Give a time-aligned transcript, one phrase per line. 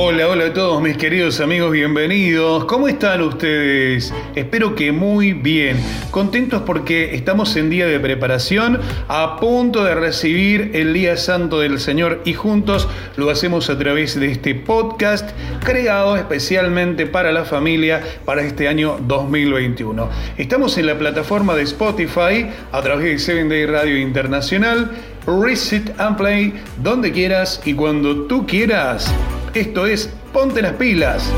[0.00, 2.66] Hola, hola a todos mis queridos amigos, bienvenidos.
[2.66, 4.14] ¿Cómo están ustedes?
[4.36, 5.76] Espero que muy bien.
[6.12, 11.80] Contentos porque estamos en día de preparación, a punto de recibir el Día Santo del
[11.80, 15.30] Señor y juntos lo hacemos a través de este podcast
[15.64, 20.10] creado especialmente para la familia para este año 2021.
[20.36, 24.92] Estamos en la plataforma de Spotify a través de Seven Day Radio Internacional.
[25.26, 29.12] Reset and Play donde quieras y cuando tú quieras.
[29.58, 31.32] Esto es Ponte las pilas.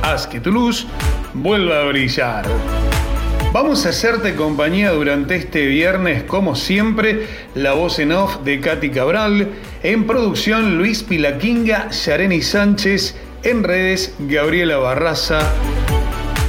[0.00, 0.86] Haz que tu luz
[1.34, 2.46] vuelva a brillar.
[3.52, 8.88] Vamos a hacerte compañía durante este viernes, como siempre, la voz en off de Katy
[8.88, 9.50] Cabral,
[9.82, 15.40] en producción Luis Pilaquinga, Yareni Sánchez, en redes Gabriela Barraza,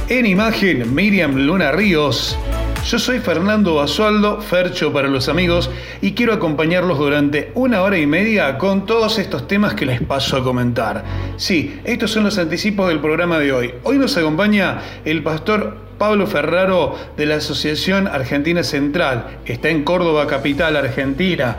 [0.08, 2.38] en imagen Miriam Luna Ríos,
[2.84, 8.06] yo soy Fernando Basualdo, Fercho para los amigos, y quiero acompañarlos durante una hora y
[8.06, 11.04] media con todos estos temas que les paso a comentar.
[11.36, 13.74] Sí, estos son los anticipos del programa de hoy.
[13.84, 19.38] Hoy nos acompaña el pastor Pablo Ferraro de la Asociación Argentina Central.
[19.46, 21.58] Está en Córdoba, capital argentina.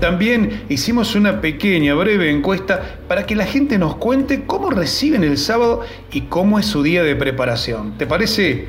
[0.00, 5.38] También hicimos una pequeña, breve encuesta para que la gente nos cuente cómo reciben el
[5.38, 7.96] sábado y cómo es su día de preparación.
[7.96, 8.66] ¿Te parece?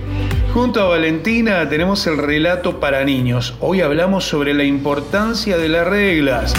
[0.54, 3.56] Junto a Valentina tenemos el relato para niños.
[3.62, 6.54] Hoy hablamos sobre la importancia de las reglas.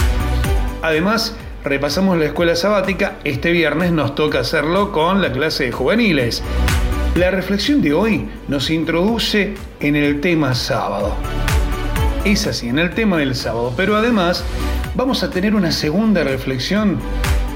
[0.83, 3.19] Además, repasamos la escuela sabática.
[3.23, 6.43] Este viernes nos toca hacerlo con la clase de juveniles.
[7.17, 11.15] La reflexión de hoy nos introduce en el tema sábado.
[12.27, 13.73] Es así, en el tema del sábado.
[13.75, 14.45] Pero además
[14.95, 16.99] vamos a tener una segunda reflexión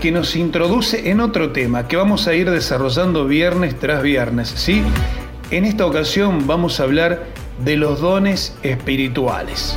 [0.01, 4.83] que nos introduce en otro tema que vamos a ir desarrollando viernes tras viernes, ¿sí?
[5.51, 7.27] En esta ocasión vamos a hablar
[7.63, 9.75] de los dones espirituales.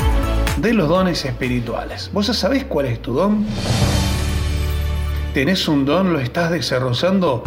[0.56, 2.10] De los dones espirituales.
[2.14, 3.46] ¿Vos ya sabés cuál es tu don?
[5.34, 6.14] ¿Tenés un don?
[6.14, 7.44] ¿Lo estás desarrollando?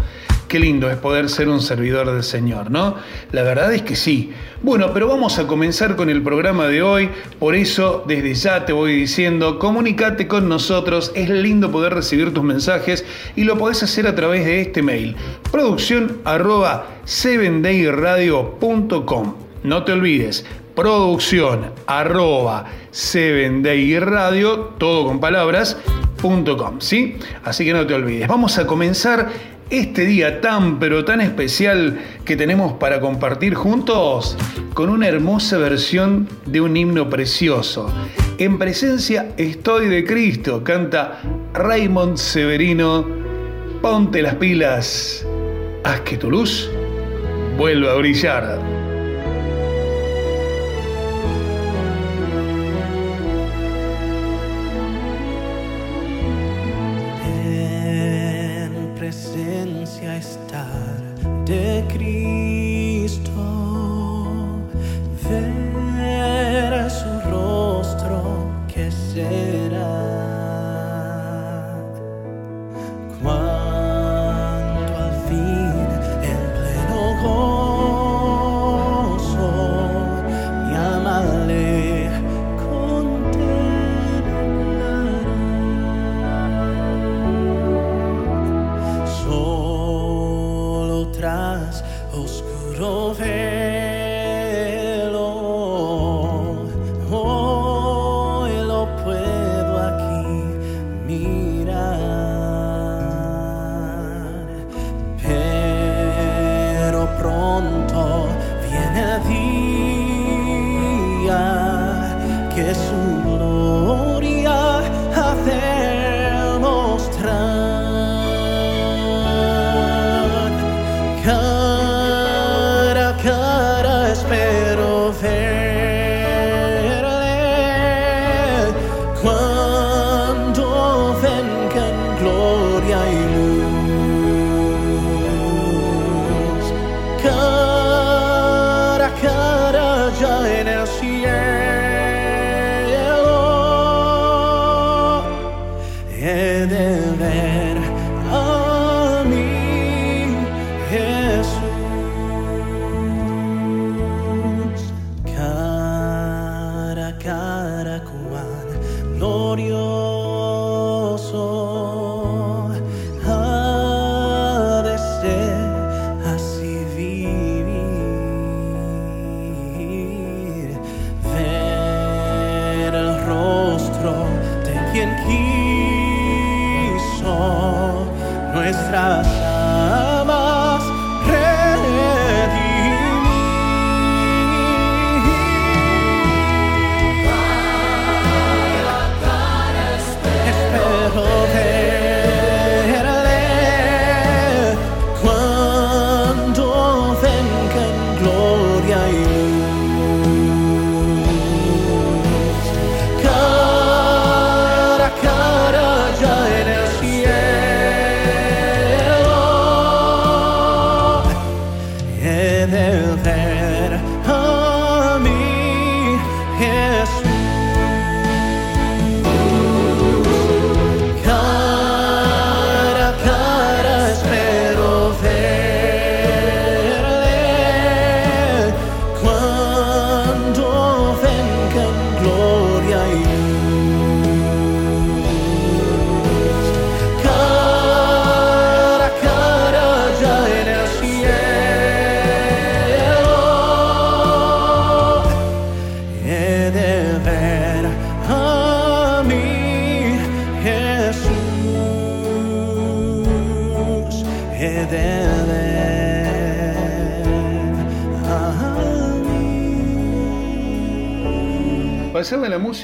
[0.48, 2.94] Qué lindo es poder ser un servidor del Señor, ¿no?
[3.32, 4.30] La verdad es que sí.
[4.62, 7.10] Bueno, pero vamos a comenzar con el programa de hoy.
[7.40, 11.10] Por eso, desde ya te voy diciendo, comunícate con nosotros.
[11.16, 15.16] Es lindo poder recibir tus mensajes y lo podés hacer a través de este mail.
[15.50, 19.34] Producción arroba 7dayradio.com.
[19.64, 20.44] No te olvides,
[20.76, 25.76] producción arroba 7dayradio, todo con palabras,
[26.22, 27.16] .com, ¿sí?
[27.44, 28.28] Así que no te olvides.
[28.28, 29.30] Vamos a comenzar
[29.70, 34.36] este día tan pero tan especial que tenemos para compartir juntos
[34.74, 37.92] con una hermosa versión de un himno precioso.
[38.38, 41.20] En presencia estoy de Cristo, canta
[41.54, 43.06] Raymond Severino.
[43.80, 45.26] Ponte las pilas,
[45.84, 46.70] haz que tu luz
[47.56, 48.75] vuelva a brillar.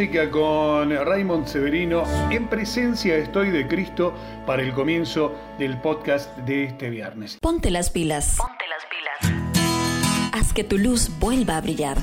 [0.02, 2.02] Música con Raymond Severino.
[2.28, 4.12] En presencia estoy de Cristo
[4.44, 7.38] para el comienzo del podcast de este viernes.
[7.40, 8.36] Ponte las pilas.
[8.36, 10.32] Ponte las pilas.
[10.32, 11.98] Haz que tu luz vuelva a brillar.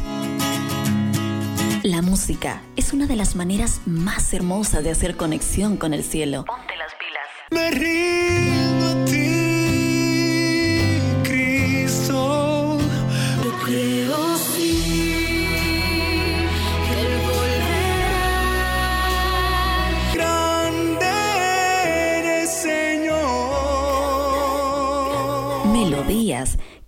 [1.83, 6.45] La música es una de las maneras más hermosas de hacer conexión con el cielo.
[6.45, 7.27] Ponte las pilas.
[7.51, 7.69] Me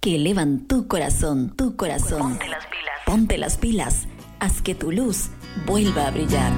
[0.03, 2.39] que elevan tu corazón, tu corazón.
[2.39, 2.95] Ponte las pilas.
[3.06, 4.07] Ponte las pilas.
[4.39, 5.30] Haz que tu luz
[5.68, 6.51] vuelva a brillar.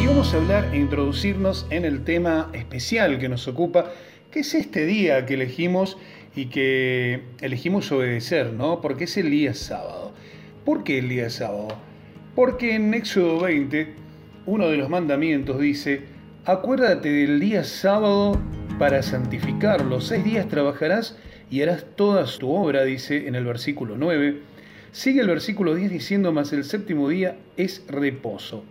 [0.00, 3.90] Y vamos a hablar e introducirnos en el tema especial que nos ocupa,
[4.30, 5.98] que es este día que elegimos
[6.36, 8.80] y que elegimos obedecer, ¿no?
[8.80, 10.12] Porque es el día sábado.
[10.64, 11.76] ¿Por qué el día sábado?
[12.36, 13.92] Porque en Éxodo 20,
[14.46, 16.04] uno de los mandamientos dice,
[16.44, 18.40] acuérdate del día sábado
[18.78, 20.00] para santificarlo.
[20.00, 21.16] Seis días trabajarás
[21.50, 24.38] y harás toda tu obra, dice en el versículo 9.
[24.92, 28.64] Sigue el versículo 10 diciendo, más el séptimo día es reposo.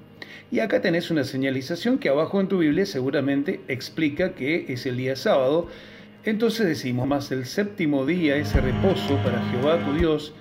[0.51, 4.97] Y acá tenés una señalización que abajo en tu Biblia seguramente explica que es el
[4.97, 5.67] día sábado.
[6.25, 10.33] Entonces decimos, más el séptimo día es reposo para Jehová tu Dios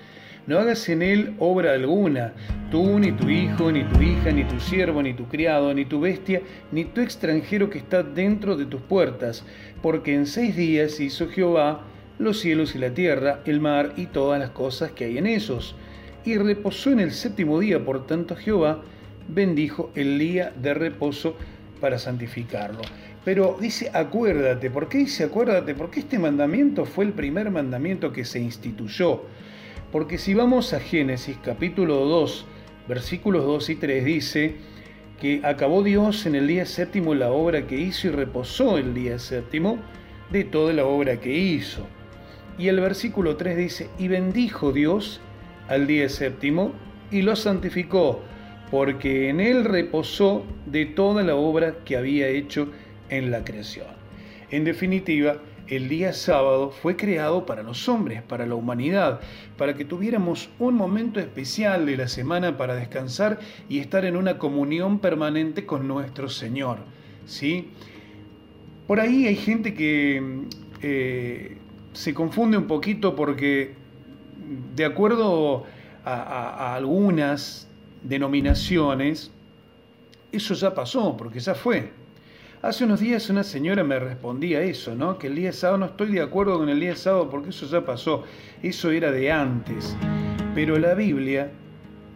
[0.46, 2.32] no hagas en él obra alguna,
[2.70, 6.00] tú, ni tu hijo, ni tu hija, ni tu siervo, ni tu criado, ni tu
[6.00, 6.40] bestia,
[6.72, 9.44] ni tu extranjero que está dentro de tus puertas,
[9.82, 11.82] porque en seis días hizo Jehová
[12.18, 15.74] los cielos y la tierra, el mar y todas las cosas que hay en esos.
[16.24, 18.82] Y reposó en el séptimo día, por tanto Jehová
[19.28, 21.36] bendijo el día de reposo
[21.80, 22.82] para santificarlo.
[23.24, 25.74] Pero dice acuérdate, ¿por qué dice acuérdate?
[25.74, 29.22] Porque este mandamiento fue el primer mandamiento que se instituyó.
[29.92, 32.46] Porque si vamos a Génesis capítulo 2,
[32.86, 34.54] versículos 2 y 3, dice
[35.20, 39.18] que acabó Dios en el día séptimo la obra que hizo y reposó el día
[39.18, 39.78] séptimo
[40.30, 41.88] de toda la obra que hizo.
[42.56, 45.20] Y el versículo 3 dice, y bendijo Dios
[45.68, 46.72] al día séptimo
[47.10, 48.22] y lo santificó,
[48.70, 52.70] porque en él reposó de toda la obra que había hecho
[53.08, 53.88] en la creación.
[54.52, 55.38] En definitiva,
[55.70, 59.20] el día sábado fue creado para los hombres, para la humanidad,
[59.56, 64.36] para que tuviéramos un momento especial de la semana para descansar y estar en una
[64.36, 66.78] comunión permanente con nuestro Señor.
[67.24, 67.70] ¿sí?
[68.88, 70.42] Por ahí hay gente que
[70.82, 71.56] eh,
[71.92, 73.74] se confunde un poquito porque
[74.74, 75.64] de acuerdo
[76.04, 77.68] a algunas
[78.02, 79.30] denominaciones,
[80.32, 81.99] eso ya pasó, porque ya fue.
[82.62, 85.16] Hace unos días una señora me respondía eso, ¿no?
[85.16, 87.86] Que el día sábado no estoy de acuerdo con el día sábado porque eso ya
[87.86, 88.24] pasó,
[88.62, 89.96] eso era de antes.
[90.54, 91.50] Pero la Biblia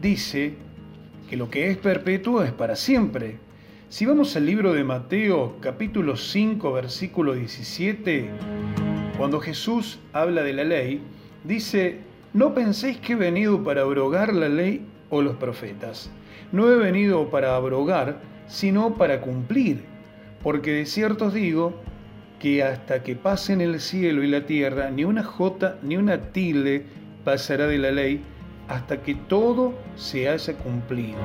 [0.02, 0.52] dice
[1.30, 3.38] que lo que es perpetuo es para siempre.
[3.88, 8.28] Si vamos al libro de Mateo, capítulo 5, versículo 17,
[9.16, 11.00] cuando Jesús habla de la ley,
[11.44, 12.00] dice,
[12.34, 16.10] no penséis que he venido para abrogar la ley o los profetas.
[16.52, 19.93] No he venido para abrogar, sino para cumplir.
[20.44, 21.72] Porque de cierto os digo
[22.38, 26.84] que hasta que pasen el cielo y la tierra, ni una jota ni una tilde
[27.24, 28.20] pasará de la ley
[28.68, 31.18] hasta que todo se haya cumplido.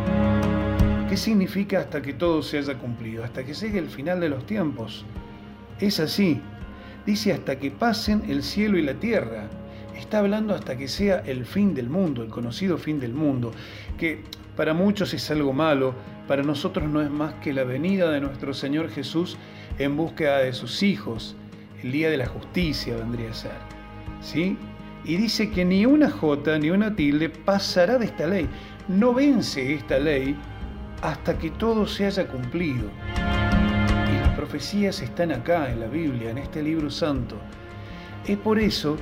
[1.10, 3.26] ¿Qué significa hasta que todo se haya cumplido?
[3.26, 5.06] Hasta que llegue el final de los tiempos.
[5.82, 6.40] Es así.
[7.06, 9.50] Dice hasta que pasen el cielo y la tierra.
[9.98, 13.52] Está hablando hasta que sea el fin del mundo, el conocido fin del mundo,
[13.98, 14.24] que
[14.56, 15.94] para muchos es algo malo,
[16.30, 19.36] para nosotros no es más que la venida de nuestro Señor Jesús
[19.80, 21.36] en búsqueda de sus hijos.
[21.82, 23.58] El día de la justicia vendría a ser.
[24.22, 24.56] ¿Sí?
[25.04, 28.48] Y dice que ni una jota ni una tilde pasará de esta ley.
[28.88, 30.36] No vence esta ley
[31.02, 32.92] hasta que todo se haya cumplido.
[33.18, 37.38] Y las profecías están acá en la Biblia, en este libro santo.
[38.28, 38.98] Es por eso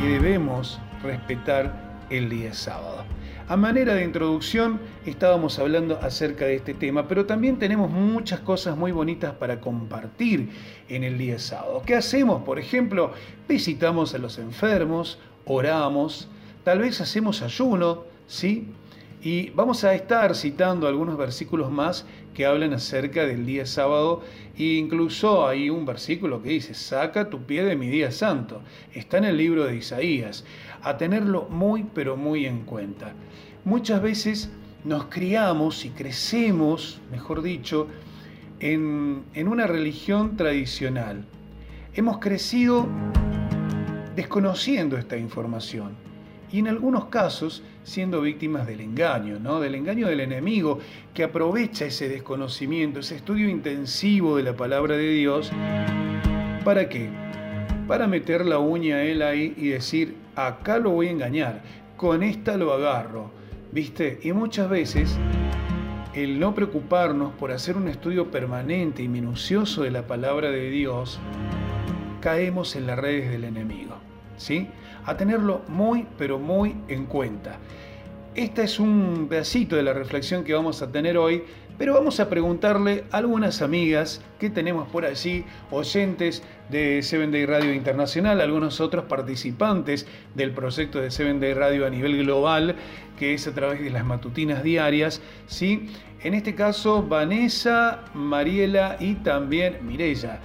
[0.00, 3.04] que debemos respetar el día sábado.
[3.48, 8.76] A manera de introducción estábamos hablando acerca de este tema, pero también tenemos muchas cosas
[8.76, 10.50] muy bonitas para compartir
[10.88, 11.82] en el día sábado.
[11.84, 12.44] ¿Qué hacemos?
[12.44, 13.12] Por ejemplo,
[13.48, 16.28] visitamos a los enfermos, oramos,
[16.62, 18.68] tal vez hacemos ayuno, ¿sí?
[19.22, 24.22] Y vamos a estar citando algunos versículos más que hablan acerca del día sábado
[24.56, 28.62] e incluso hay un versículo que dice, saca tu pie de mi día santo.
[28.92, 30.44] Está en el libro de Isaías.
[30.82, 33.14] A tenerlo muy pero muy en cuenta.
[33.64, 34.50] Muchas veces
[34.84, 37.86] nos criamos y crecemos, mejor dicho,
[38.60, 41.24] en, en una religión tradicional.
[41.94, 42.86] Hemos crecido
[44.14, 45.92] desconociendo esta información
[46.50, 49.60] y en algunos casos siendo víctimas del engaño, ¿no?
[49.60, 50.78] del engaño del enemigo
[51.14, 55.50] que aprovecha ese desconocimiento, ese estudio intensivo de la palabra de Dios.
[56.64, 57.10] ¿Para qué?
[57.88, 61.62] Para meter la uña a él ahí y decir, acá lo voy a engañar,
[61.96, 63.30] con esta lo agarro,
[63.72, 64.20] ¿viste?
[64.22, 65.18] Y muchas veces
[66.14, 71.18] el no preocuparnos por hacer un estudio permanente y minucioso de la palabra de Dios,
[72.20, 73.96] caemos en las redes del enemigo,
[74.36, 74.68] ¿sí?
[75.04, 77.58] A tenerlo muy, pero muy en cuenta.
[78.34, 81.44] Este es un pedacito de la reflexión que vamos a tener hoy,
[81.76, 87.44] pero vamos a preguntarle a algunas amigas que tenemos por allí, oyentes de Seven Day
[87.44, 92.76] Radio Internacional, algunos otros participantes del proyecto de Seven Day Radio a nivel global,
[93.18, 95.90] que es a través de las matutinas diarias, ¿sí?
[96.22, 100.40] En este caso, Vanessa, Mariela y también Mirella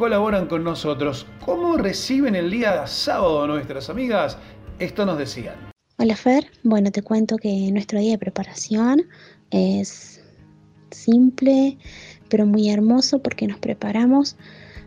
[0.00, 1.26] colaboran con nosotros.
[1.44, 4.38] ¿Cómo reciben el día sábado nuestras amigas?
[4.78, 5.56] Esto nos decían.
[5.98, 9.02] Hola Fer, bueno te cuento que nuestro día de preparación
[9.50, 10.22] es
[10.90, 11.76] simple
[12.30, 14.36] pero muy hermoso porque nos preparamos,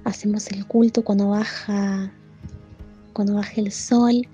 [0.03, 2.11] hacemos el culto cuando baja
[3.13, 4.27] cuando baja el sol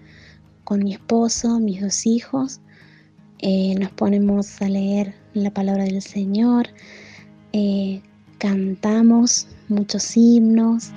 [0.63, 2.61] con mi esposo, mis dos hijos,
[3.39, 6.69] eh, nos ponemos a leer la palabra del Señor,
[7.51, 8.01] eh,
[8.39, 10.91] cantamos muchos himnos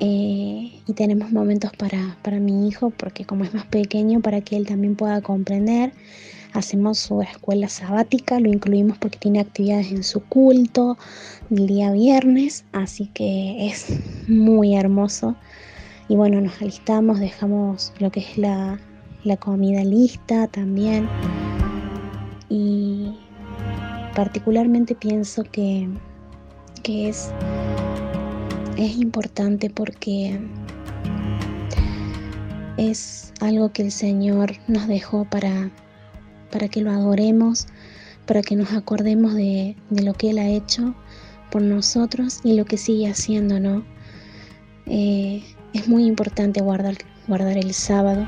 [0.00, 4.56] eh, y tenemos momentos para, para mi hijo, porque como es más pequeño, para que
[4.56, 5.92] él también pueda comprender.
[6.54, 10.98] Hacemos su escuela sabática, lo incluimos porque tiene actividades en su culto
[11.50, 13.86] el día viernes, así que es
[14.28, 15.34] muy hermoso.
[16.08, 18.78] Y bueno, nos alistamos, dejamos lo que es la,
[19.24, 21.08] la comida lista también.
[22.50, 23.14] Y
[24.14, 25.88] particularmente pienso que,
[26.82, 27.30] que es
[28.76, 30.40] es importante porque
[32.76, 35.70] es algo que el Señor nos dejó para,
[36.50, 37.66] para que lo adoremos,
[38.26, 40.94] para que nos acordemos de, lo que Él ha hecho
[41.50, 43.84] por nosotros y lo que sigue haciendo, ¿no?
[44.86, 46.96] Eh, es muy importante guardar,
[47.28, 48.26] guardar el sábado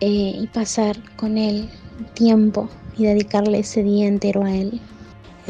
[0.00, 1.68] eh, y pasar con Él
[2.14, 4.80] tiempo y dedicarle ese día entero a Él.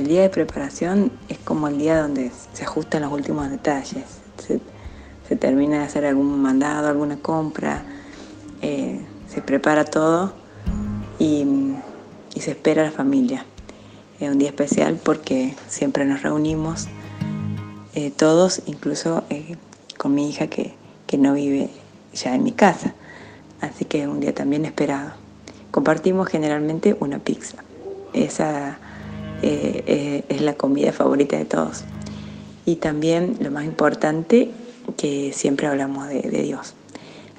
[0.00, 4.04] El día de preparación es como el día donde se ajustan los últimos detalles.
[5.28, 7.82] Se, termina de hacer algún mandado, alguna compra,
[8.62, 10.32] eh, se prepara todo
[11.18, 11.74] y,
[12.34, 13.44] se espera a la familia.
[14.20, 16.88] Es un día especial porque siempre nos reunimos
[17.94, 19.58] eh, todos, incluso eh,
[19.98, 20.72] con mi hija que,
[21.06, 21.68] que no vive
[22.14, 22.94] ya en mi casa.
[23.60, 25.10] Así que es un día también esperado.
[25.70, 27.58] Compartimos generalmente una pizza.
[28.14, 28.78] Esa
[29.42, 31.84] eh, eh, es la comida favorita de todos.
[32.66, 34.50] Y también lo más importante,
[34.96, 36.74] que siempre hablamos de, Dios.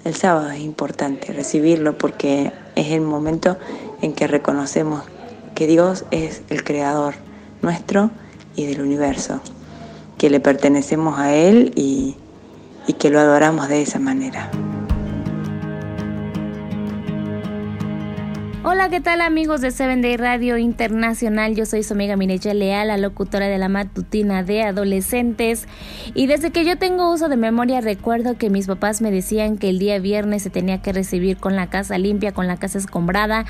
[0.03, 3.57] El sábado es importante recibirlo porque es el momento
[4.01, 5.03] en que reconocemos
[5.53, 7.15] que Dios es el creador
[7.61, 8.09] nuestro
[8.55, 9.41] y del universo,
[10.17, 12.15] que le pertenecemos a Él y,
[12.87, 14.49] y que lo adoramos de esa manera.
[18.63, 21.55] Hola, ¿qué tal amigos de Seven Day Radio Internacional?
[21.55, 25.67] Yo soy su amiga Mireya Leal, la locutora de la matutina de adolescentes.
[26.13, 29.69] Y desde que yo tengo uso de memoria recuerdo que mis papás me decían que
[29.69, 33.45] el día viernes se tenía que recibir con la casa limpia, con la casa escombrada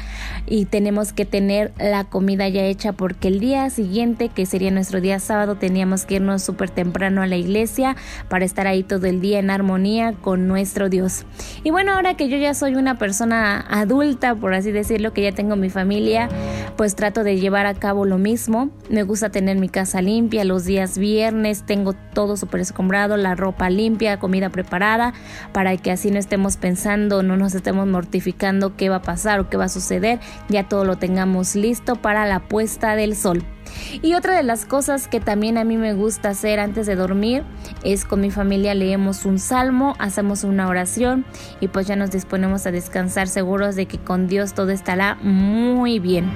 [0.47, 5.01] y tenemos que tener la comida ya hecha porque el día siguiente, que sería nuestro
[5.01, 7.97] día sábado, teníamos que irnos súper temprano a la iglesia
[8.29, 11.25] para estar ahí todo el día en armonía con nuestro Dios.
[11.65, 15.23] Y bueno, ahora que yo ya soy una persona adulta, por así decirlo, lo que
[15.23, 16.29] ya tengo mi familia,
[16.77, 18.69] pues trato de llevar a cabo lo mismo.
[18.89, 23.69] Me gusta tener mi casa limpia los días viernes, tengo todo súper escombrado, la ropa
[23.69, 25.13] limpia, comida preparada,
[25.51, 29.49] para que así no estemos pensando, no nos estemos mortificando qué va a pasar o
[29.49, 33.43] qué va a suceder, ya todo lo tengamos listo para la puesta del sol.
[34.01, 37.43] Y otra de las cosas que también a mí me gusta hacer antes de dormir
[37.83, 41.25] es con mi familia leemos un salmo, hacemos una oración
[41.59, 45.99] y pues ya nos disponemos a descansar seguros de que con Dios todo estará muy
[45.99, 46.29] bien.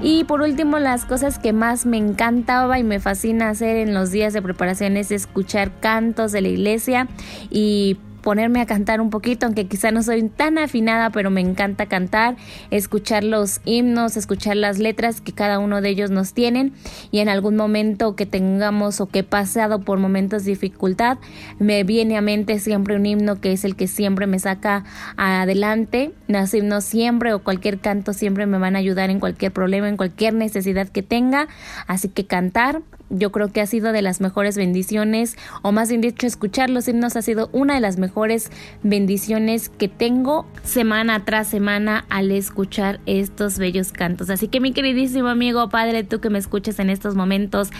[0.00, 4.10] Y por último, las cosas que más me encantaba y me fascina hacer en los
[4.12, 7.08] días de preparación es escuchar cantos de la iglesia
[7.50, 11.86] y ponerme a cantar un poquito, aunque quizá no soy tan afinada, pero me encanta
[11.86, 12.36] cantar,
[12.70, 16.72] escuchar los himnos, escuchar las letras que cada uno de ellos nos tienen
[17.10, 21.18] y en algún momento que tengamos o que he pasado por momentos de dificultad,
[21.58, 24.84] me viene a mente siempre un himno que es el que siempre me saca
[25.16, 26.12] adelante.
[26.26, 29.96] Los himnos siempre o cualquier canto siempre me van a ayudar en cualquier problema, en
[29.96, 31.48] cualquier necesidad que tenga,
[31.86, 36.00] así que cantar yo creo que ha sido de las mejores bendiciones, o más bien
[36.00, 38.50] dicho, escuchar los himnos ha sido una de las mejores
[38.82, 44.30] bendiciones que tengo semana tras semana al escuchar estos bellos cantos.
[44.30, 47.70] Así que mi queridísimo amigo, padre, tú que me escuchas en estos momentos,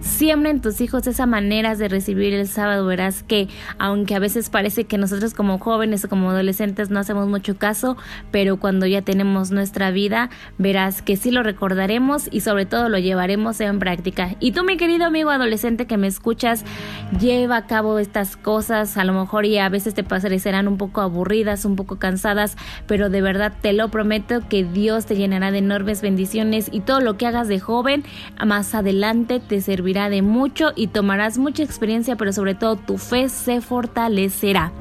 [0.00, 2.86] siempre en tus hijos esa manera de recibir el sábado.
[2.86, 7.28] Verás que aunque a veces parece que nosotros como jóvenes o como adolescentes no hacemos
[7.28, 7.96] mucho caso,
[8.30, 12.98] pero cuando ya tenemos nuestra vida, verás que sí lo recordaremos y sobre todo lo
[12.98, 14.36] llevaremos en práctica.
[14.40, 16.64] Y tú, mi querido amigo adolescente que me escuchas,
[17.20, 21.00] lleva a cabo estas cosas, a lo mejor y a veces te parecerán un poco
[21.00, 25.58] aburridas, un poco cansadas, pero de verdad te lo prometo que Dios te llenará de
[25.58, 28.04] enormes bendiciones y todo lo que hagas de joven
[28.44, 33.28] más adelante te servirá de mucho y tomarás mucha experiencia, pero sobre todo tu fe
[33.28, 34.72] se fortalecerá.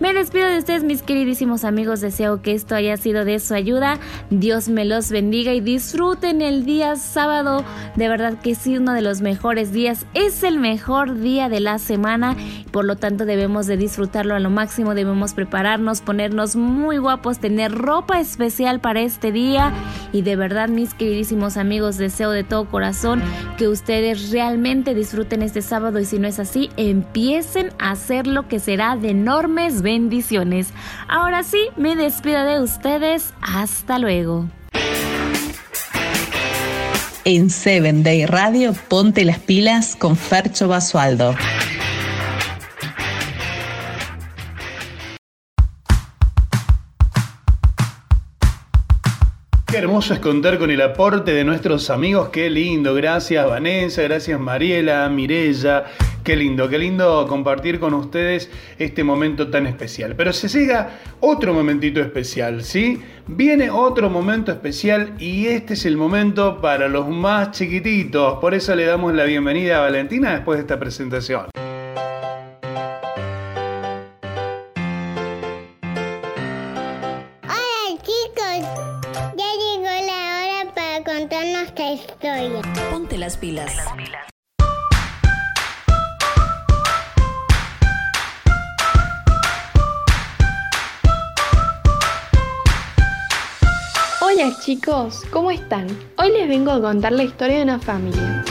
[0.00, 2.00] Me despido de ustedes, mis queridísimos amigos.
[2.00, 3.98] Deseo que esto haya sido de su ayuda.
[4.30, 7.64] Dios me los bendiga y disfruten el día sábado.
[7.96, 10.06] De verdad que sí, uno de los mejores días.
[10.14, 12.36] Es el mejor día de la semana.
[12.70, 14.94] Por lo tanto, debemos de disfrutarlo a lo máximo.
[14.94, 19.72] Debemos prepararnos, ponernos muy guapos, tener ropa especial para este día.
[20.12, 23.22] Y de verdad, mis queridísimos amigos, deseo de todo corazón
[23.56, 25.98] que ustedes realmente disfruten este sábado.
[25.98, 30.68] Y si no es así, empiecen a hacer lo que será de enorme bendiciones.
[31.08, 33.32] Ahora sí, me despido de ustedes.
[33.40, 34.48] Hasta luego.
[37.24, 41.34] En Seven Day Radio, ponte las pilas con Fercho Basualdo.
[49.78, 52.94] Hermoso es contar con el aporte de nuestros amigos, qué lindo.
[52.94, 55.84] Gracias Vanessa, gracias Mariela, Mirella.
[56.24, 60.16] Qué lindo, qué lindo compartir con ustedes este momento tan especial.
[60.16, 63.00] Pero se llega otro momentito especial, ¿sí?
[63.28, 68.38] Viene otro momento especial y este es el momento para los más chiquititos.
[68.40, 71.46] Por eso le damos la bienvenida a Valentina después de esta presentación.
[82.90, 83.72] Ponte las pilas.
[94.20, 95.86] Hola chicos, ¿cómo están?
[96.16, 98.42] Hoy les vengo a contar la historia de una familia.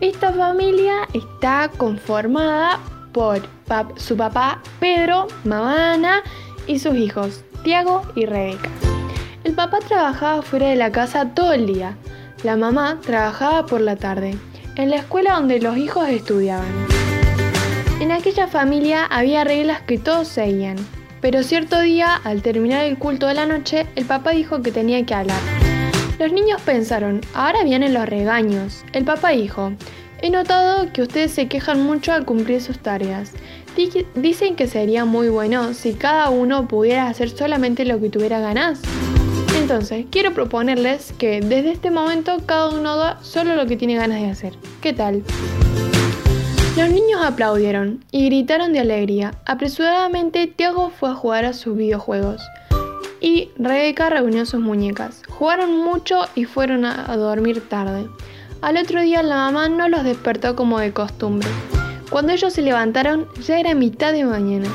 [0.00, 2.80] Esta familia está conformada
[3.12, 3.42] por
[3.96, 6.22] su papá Pedro, mamá Ana
[6.66, 8.70] y sus hijos Tiago y Rebeca.
[9.44, 11.98] El papá trabajaba fuera de la casa todo el día,
[12.42, 14.34] la mamá trabajaba por la tarde,
[14.76, 16.68] en la escuela donde los hijos estudiaban.
[18.00, 20.76] En aquella familia había reglas que todos seguían,
[21.20, 25.04] pero cierto día, al terminar el culto de la noche, el papá dijo que tenía
[25.04, 25.40] que hablar.
[26.18, 28.84] Los niños pensaron, ahora vienen los regaños.
[28.92, 29.72] El papá dijo,
[30.22, 33.32] he notado que ustedes se quejan mucho al cumplir sus tareas.
[34.14, 38.80] Dicen que sería muy bueno si cada uno pudiera hacer solamente lo que tuviera ganas
[39.70, 44.20] Entonces, quiero proponerles que desde este momento cada uno da solo lo que tiene ganas
[44.20, 44.54] de hacer.
[44.80, 45.22] ¿Qué tal?
[46.76, 49.32] Los niños aplaudieron y gritaron de alegría.
[49.46, 52.42] Apresuradamente, Tiago fue a jugar a sus videojuegos
[53.20, 55.22] y Rebeca reunió sus muñecas.
[55.28, 58.08] Jugaron mucho y fueron a dormir tarde.
[58.62, 61.48] Al otro día la mamá no los despertó como de costumbre.
[62.10, 64.68] Cuando ellos se levantaron ya era mitad de mañana.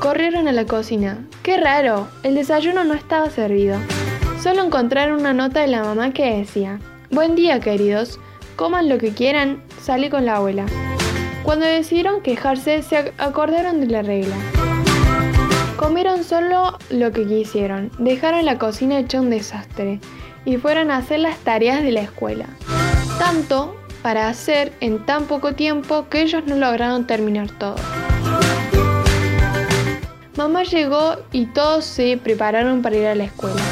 [0.00, 1.24] Corrieron a la cocina.
[1.42, 2.08] ¡Qué raro!
[2.22, 3.78] El desayuno no estaba servido.
[4.44, 6.78] Solo encontraron una nota de la mamá que decía,
[7.10, 8.20] Buen día queridos,
[8.56, 10.66] coman lo que quieran, salí con la abuela.
[11.44, 14.36] Cuando decidieron quejarse, se acordaron de la regla.
[15.78, 19.98] Comieron solo lo que quisieron, dejaron la cocina hecha un desastre
[20.44, 22.44] y fueron a hacer las tareas de la escuela.
[23.18, 27.76] Tanto para hacer en tan poco tiempo que ellos no lograron terminar todo.
[30.36, 33.62] Mamá llegó y todos se prepararon para ir a la escuela.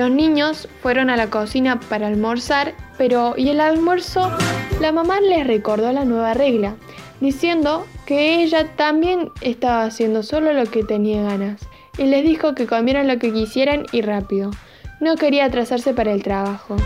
[0.00, 4.32] Los niños fueron a la cocina para almorzar, pero ¿y el almuerzo?
[4.80, 6.76] La mamá les recordó la nueva regla
[7.20, 11.60] diciendo que ella también estaba haciendo solo lo que tenía ganas
[11.98, 14.52] y les dijo que comieran lo que quisieran y rápido.
[15.00, 16.76] No quería atrasarse para el trabajo.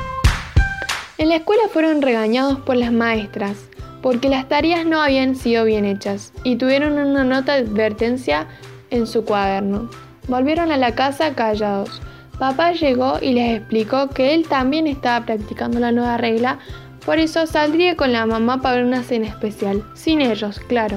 [1.17, 3.59] En la escuela fueron regañados por las maestras
[4.03, 8.49] porque las tareas no habían sido bien hechas y tuvieron una nota de advertencia
[8.91, 9.89] en su cuaderno.
[10.27, 12.03] Volvieron a la casa callados.
[12.39, 16.59] Papá llegó y les explicó que él también estaba practicando la nueva regla
[17.05, 20.97] por eso saldría con la mamá para una cena especial, sin ellos, claro.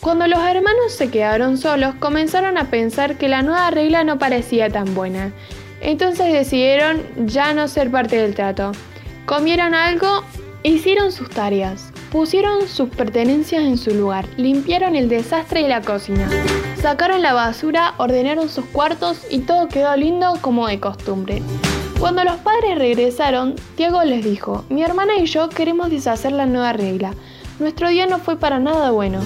[0.00, 4.70] Cuando los hermanos se quedaron solos, comenzaron a pensar que la nueva regla no parecía
[4.70, 5.32] tan buena.
[5.82, 8.72] Entonces decidieron ya no ser parte del trato.
[9.26, 10.24] Comieron algo,
[10.62, 16.28] hicieron sus tareas, pusieron sus pertenencias en su lugar, limpiaron el desastre de la cocina,
[16.76, 21.42] sacaron la basura, ordenaron sus cuartos y todo quedó lindo como de costumbre.
[21.98, 26.74] Cuando los padres regresaron, Tiago les dijo, mi hermana y yo queremos deshacer la nueva
[26.74, 27.14] regla.
[27.58, 29.20] Nuestro día no fue para nada bueno.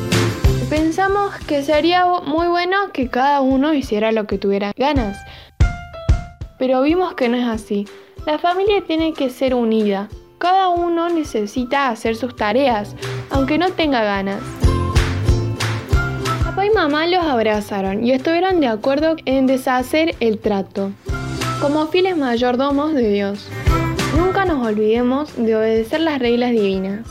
[0.70, 5.18] Pensamos que sería muy bueno que cada uno hiciera lo que tuviera ganas.
[6.57, 7.88] Pero vimos que no es así.
[8.27, 10.09] La familia tiene que ser unida.
[10.38, 12.94] Cada uno necesita hacer sus tareas,
[13.31, 14.42] aunque no tenga ganas.
[16.44, 20.92] Papá y mamá los abrazaron y estuvieron de acuerdo en deshacer el trato
[21.61, 23.49] como fieles mayordomos de Dios.
[24.16, 27.07] Nunca nos olvidemos de obedecer las reglas divinas.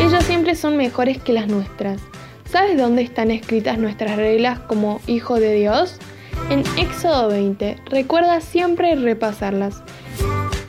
[0.00, 2.00] Ellas siempre son mejores que las nuestras.
[2.44, 5.96] ¿Sabes dónde están escritas nuestras reglas como hijo de Dios?
[6.50, 7.76] En Éxodo 20.
[7.86, 9.82] Recuerda siempre repasarlas.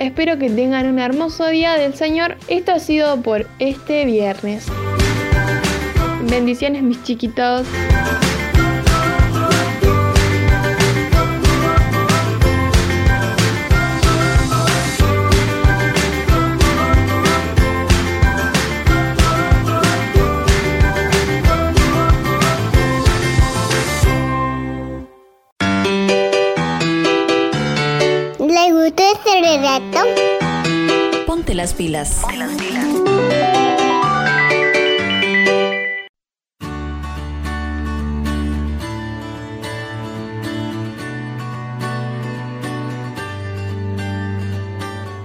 [0.02, 2.36] Espero que tengan un hermoso día del Señor.
[2.48, 4.66] Esto ha sido por este viernes.
[6.28, 7.68] Bendiciones mis chiquitos.
[29.12, 29.42] Ponte
[31.54, 32.22] las pilas.
[32.22, 32.86] Ponte las pilas.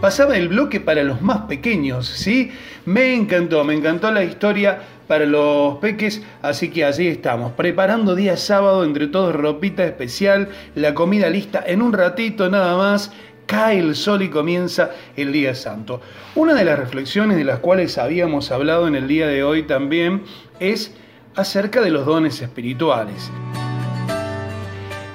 [0.01, 2.51] Pasaba el bloque para los más pequeños, ¿sí?
[2.87, 8.37] Me encantó, me encantó la historia para los peques, así que así estamos, preparando día
[8.37, 13.12] sábado entre todos ropita especial, la comida lista en un ratito nada más
[13.47, 16.01] cae el sol y comienza el día santo.
[16.35, 20.23] Una de las reflexiones de las cuales habíamos hablado en el día de hoy también
[20.61, 20.95] es
[21.35, 23.31] acerca de los dones espirituales.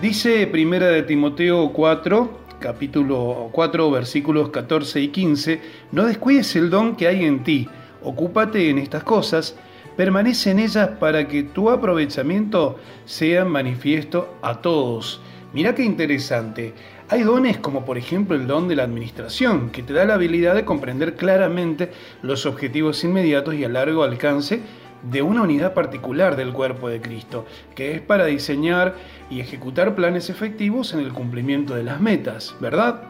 [0.01, 6.95] Dice Primera de Timoteo 4, capítulo 4, versículos 14 y 15, no descuides el don
[6.95, 7.67] que hay en ti,
[8.01, 9.55] ocúpate en estas cosas,
[9.97, 15.21] permanece en ellas para que tu aprovechamiento sea manifiesto a todos.
[15.53, 16.73] Mira qué interesante.
[17.11, 20.55] Hay dones como por ejemplo el don de la administración, que te da la habilidad
[20.55, 24.61] de comprender claramente los objetivos inmediatos y a largo alcance
[25.03, 27.45] de una unidad particular del cuerpo de Cristo,
[27.75, 28.95] que es para diseñar
[29.29, 33.01] y ejecutar planes efectivos en el cumplimiento de las metas, ¿verdad?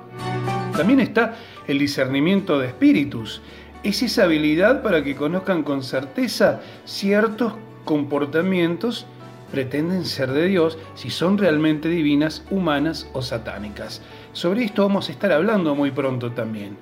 [0.75, 1.35] También está
[1.67, 3.43] el discernimiento de espíritus.
[3.83, 7.53] Es esa habilidad para que conozcan con certeza ciertos
[7.85, 9.05] comportamientos
[9.51, 14.01] pretenden ser de Dios si son realmente divinas, humanas o satánicas.
[14.33, 16.77] Sobre esto vamos a estar hablando muy pronto también.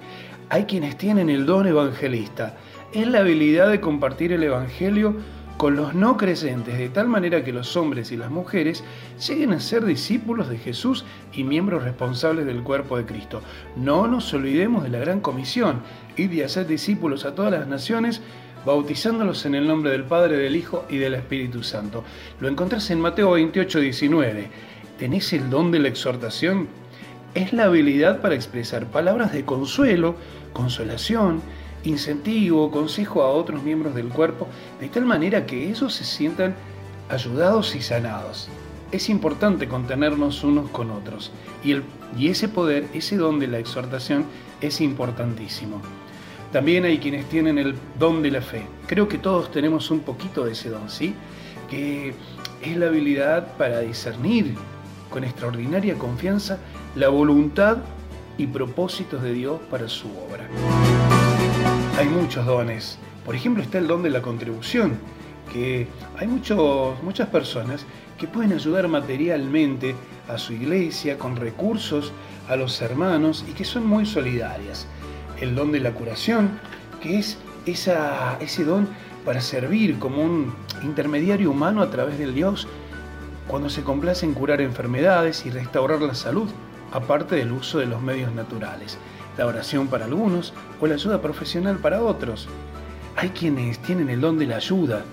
[0.49, 2.55] Hay quienes tienen el don evangelista.
[2.93, 5.15] Es la habilidad de compartir el Evangelio
[5.57, 8.81] con los no creyentes, de tal manera que los hombres y las mujeres
[9.27, 11.03] lleguen a ser discípulos de Jesús
[11.33, 13.41] y miembros responsables del cuerpo de Cristo.
[13.75, 15.81] No nos olvidemos de la gran comisión,
[16.19, 18.21] y de hacer discípulos a todas las naciones,
[18.65, 22.03] bautizándolos en el nombre del Padre, del Hijo y del Espíritu Santo.
[22.39, 24.49] Lo encontrás en Mateo 28, 19.
[24.97, 26.67] ¿Tenés el don de la exhortación?
[27.33, 30.15] Es la habilidad para expresar palabras de consuelo,
[30.53, 31.41] consolación,
[31.83, 34.47] incentivo, consejo a otros miembros del cuerpo,
[34.79, 36.55] de tal manera que ellos se sientan
[37.09, 38.49] ayudados y sanados.
[38.91, 41.31] Es importante contenernos unos con otros
[41.63, 41.75] y,
[42.17, 44.25] y ese poder, ese don de la exhortación
[44.61, 45.81] es importantísimo.
[46.51, 48.63] También hay quienes tienen el don de la fe.
[48.87, 51.13] Creo que todos tenemos un poquito de ese don, ¿sí?
[51.69, 52.13] Que
[52.61, 54.55] es la habilidad para discernir
[55.11, 56.57] con extraordinaria confianza
[56.95, 57.77] la voluntad
[58.37, 60.47] y propósitos de Dios para su obra.
[61.97, 62.97] Hay muchos dones.
[63.25, 64.97] Por ejemplo, está el don de la contribución,
[65.53, 67.85] que hay muchas personas
[68.17, 69.95] que pueden ayudar materialmente
[70.27, 72.11] a su iglesia con recursos,
[72.47, 74.87] a los hermanos y que son muy solidarias.
[75.41, 76.59] El don de la curación,
[77.01, 78.87] que es ese don
[79.25, 82.67] para servir como un intermediario humano a través del Dios
[83.47, 86.49] cuando se complace en curar enfermedades y restaurar la salud,
[86.91, 88.97] aparte del uso de los medios naturales
[89.39, 92.49] la oración para algunos o la ayuda profesional para otros.
[93.15, 95.03] Hay quienes tienen el don de la ayuda.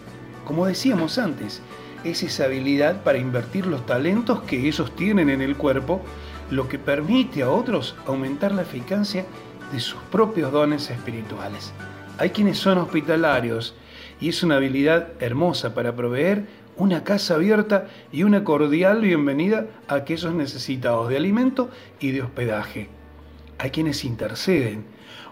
[0.44, 1.62] Como decíamos antes,
[2.02, 6.02] es esa habilidad para invertir los talentos que ellos tienen en el cuerpo,
[6.50, 9.24] lo que permite a otros aumentar la eficacia
[9.72, 11.72] de sus propios dones espirituales.
[12.18, 13.74] Hay quienes son hospitalarios
[14.20, 19.94] y es una habilidad hermosa para proveer una casa abierta y una cordial bienvenida a
[19.96, 22.88] aquellos necesitados de alimento y de hospedaje.
[23.58, 24.84] Hay quienes interceden,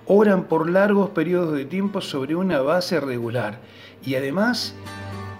[0.06, 3.60] oran por largos periodos de tiempo sobre una base regular
[4.04, 4.74] y además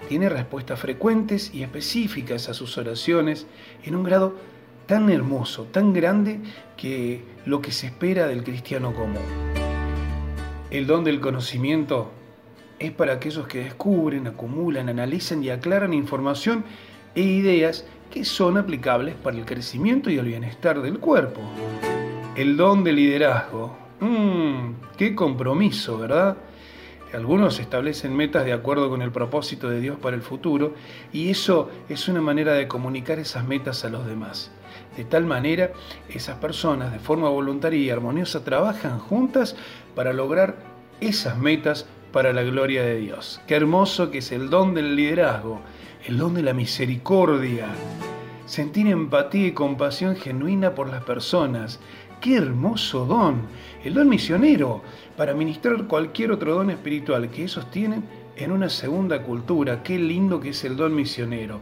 [0.07, 3.47] tiene respuestas frecuentes y específicas a sus oraciones
[3.83, 4.35] en un grado
[4.85, 6.39] tan hermoso, tan grande
[6.77, 9.23] que lo que se espera del cristiano común.
[10.71, 12.11] El don del conocimiento
[12.79, 16.65] es para aquellos que descubren, acumulan, analizan y aclaran información
[17.15, 21.41] e ideas que son aplicables para el crecimiento y el bienestar del cuerpo.
[22.35, 23.77] El don de liderazgo.
[24.01, 26.37] Mmm, qué compromiso, ¿verdad?
[27.13, 30.73] Algunos establecen metas de acuerdo con el propósito de Dios para el futuro
[31.13, 34.51] y eso es una manera de comunicar esas metas a los demás.
[34.97, 35.71] De tal manera,
[36.09, 39.55] esas personas de forma voluntaria y armoniosa trabajan juntas
[39.93, 40.55] para lograr
[41.01, 43.41] esas metas para la gloria de Dios.
[43.45, 45.59] Qué hermoso que es el don del liderazgo,
[46.05, 47.67] el don de la misericordia.
[48.45, 51.79] Sentir empatía y compasión genuina por las personas,
[52.21, 53.41] qué hermoso don,
[53.83, 54.81] el don misionero,
[55.17, 58.03] para ministrar cualquier otro don espiritual que ellos tienen
[58.37, 59.83] en una segunda cultura.
[59.83, 61.59] Qué lindo que es el don misionero.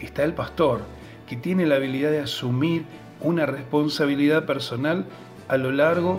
[0.00, 0.82] Está el pastor,
[1.28, 2.84] que tiene la habilidad de asumir
[3.20, 5.04] una responsabilidad personal
[5.48, 6.18] a lo largo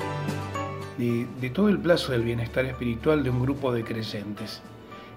[0.97, 4.61] de, todo el plazo del bienestar espiritual de un grupo de creyentes.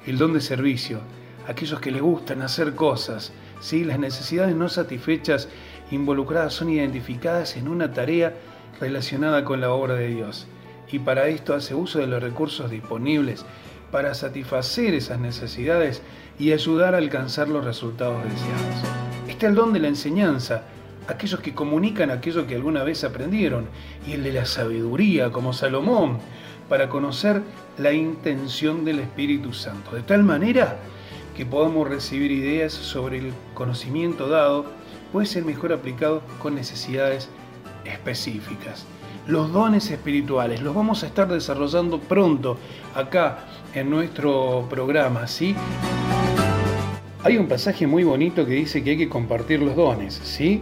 [0.06, 1.00] El don de servicio,
[1.46, 3.84] aquellos que les gustan hacer cosas, ¿sí?
[3.84, 5.48] las necesidades no satisfechas
[5.90, 8.34] involucradas son identificadas en una tarea
[8.80, 10.46] relacionada con la obra de Dios.
[10.90, 13.44] Y para esto hace uso de los recursos disponibles
[13.90, 16.02] para satisfacer esas necesidades
[16.38, 19.11] y ayudar a alcanzar los resultados deseados.
[19.28, 20.62] Está el don de la enseñanza,
[21.08, 23.66] aquellos que comunican aquello que alguna vez aprendieron,
[24.06, 26.18] y el de la sabiduría, como Salomón,
[26.68, 27.42] para conocer
[27.78, 30.76] la intención del Espíritu Santo, de tal manera
[31.36, 34.66] que podamos recibir ideas sobre el conocimiento dado,
[35.12, 37.28] puede ser mejor aplicado con necesidades
[37.84, 38.86] específicas.
[39.26, 42.58] Los dones espirituales los vamos a estar desarrollando pronto
[42.94, 45.54] acá en nuestro programa, ¿sí?
[47.24, 50.60] Hay un pasaje muy bonito que dice que hay que compartir los dones, ¿sí?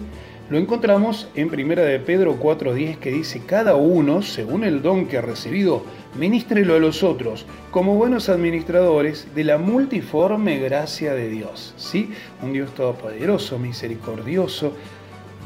[0.51, 5.17] Lo encontramos en Primera de Pedro 4:10 que dice, cada uno, según el don que
[5.17, 5.83] ha recibido,
[6.19, 12.11] ministrelo a los otros, como buenos administradores de la multiforme gracia de Dios, ¿sí?
[12.43, 14.75] Un Dios todopoderoso, misericordioso,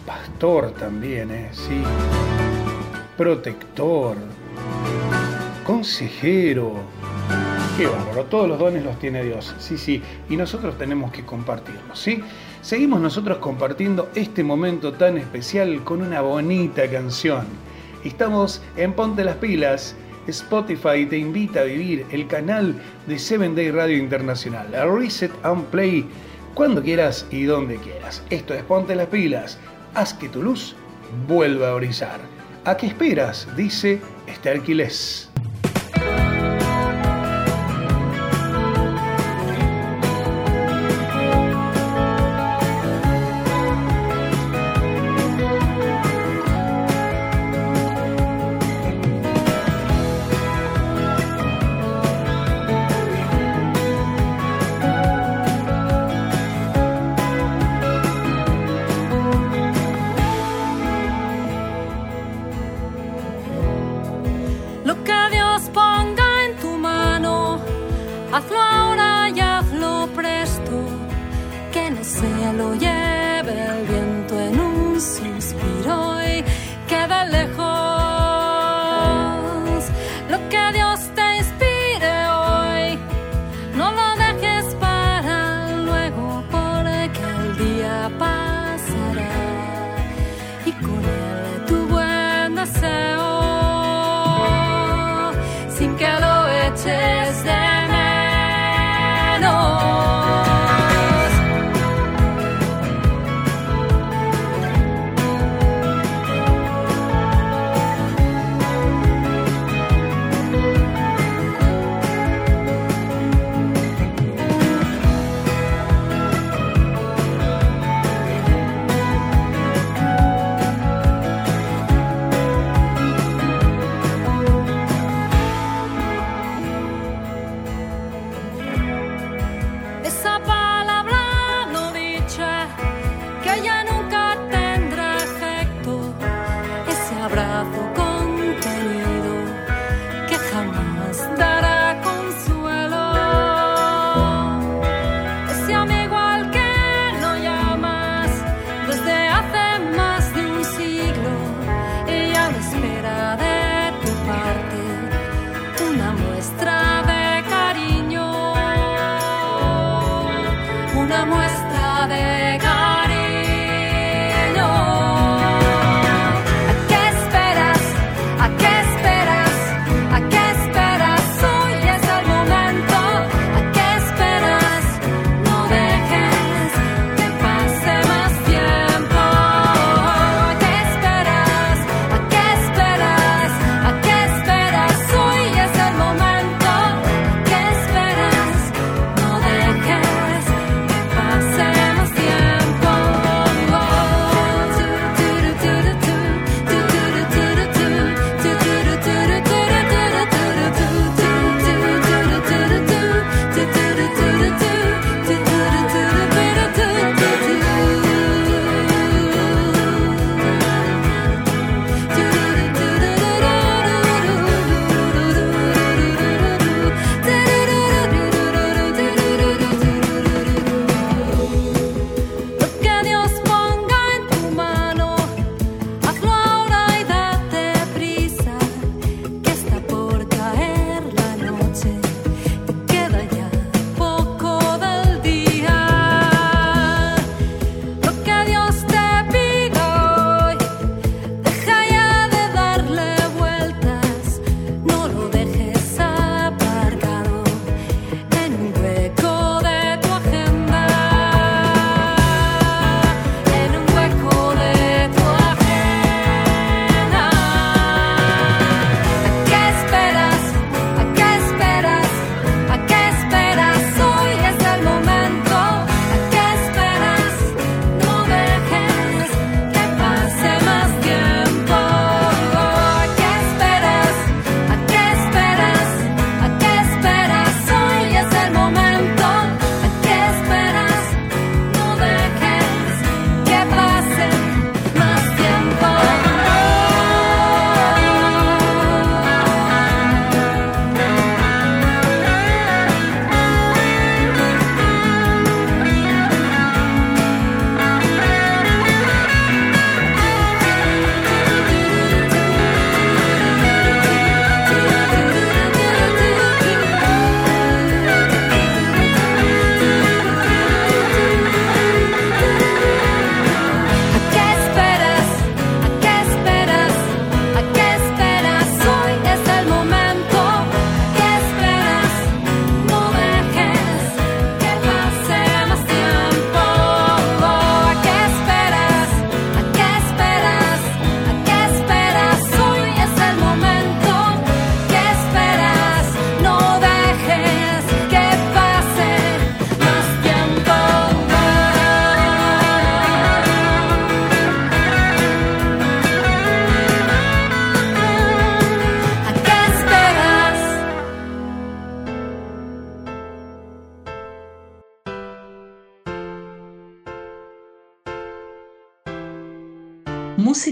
[0.04, 1.48] pastor también, ¿eh?
[1.52, 1.80] Sí.
[3.16, 4.16] Protector,
[5.64, 6.72] consejero.
[7.76, 11.98] Qué bárbaro, todos los dones los tiene Dios, sí, sí, y nosotros tenemos que compartirlos,
[11.98, 12.22] ¿sí?
[12.62, 17.46] Seguimos nosotros compartiendo este momento tan especial con una bonita canción.
[18.04, 19.96] Estamos en Ponte las Pilas,
[20.28, 25.64] Spotify te invita a vivir el canal de Seven Day Radio Internacional, a Reset and
[25.64, 26.06] Play,
[26.54, 28.22] cuando quieras y donde quieras.
[28.30, 29.58] Esto es Ponte las Pilas,
[29.94, 30.76] haz que tu luz
[31.26, 32.20] vuelva a brillar.
[32.66, 33.48] ¿A qué esperas?
[33.56, 35.23] Dice Esther Quiles.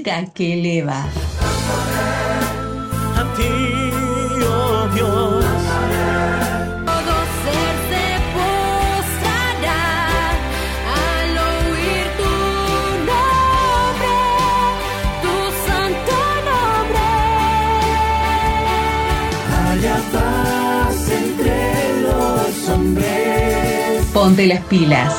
[0.02, 1.04] música que eleva.
[3.16, 3.52] A ti,
[4.44, 5.44] oh Dios.
[6.88, 9.82] Todo ser se postrará
[10.98, 12.34] al oír tu
[13.10, 14.16] nombre,
[15.22, 15.34] tu
[15.66, 16.16] santo
[16.50, 17.08] nombre.
[19.56, 21.58] Haya paz entre
[22.02, 24.06] los hombres.
[24.12, 25.12] Ponte las pilas.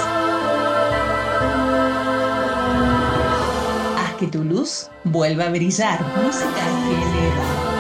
[4.00, 4.53] Haz que tu no.
[4.64, 6.00] Luz vuelva a brillar.
[6.24, 7.64] Música que.
[7.68, 7.73] ¿Te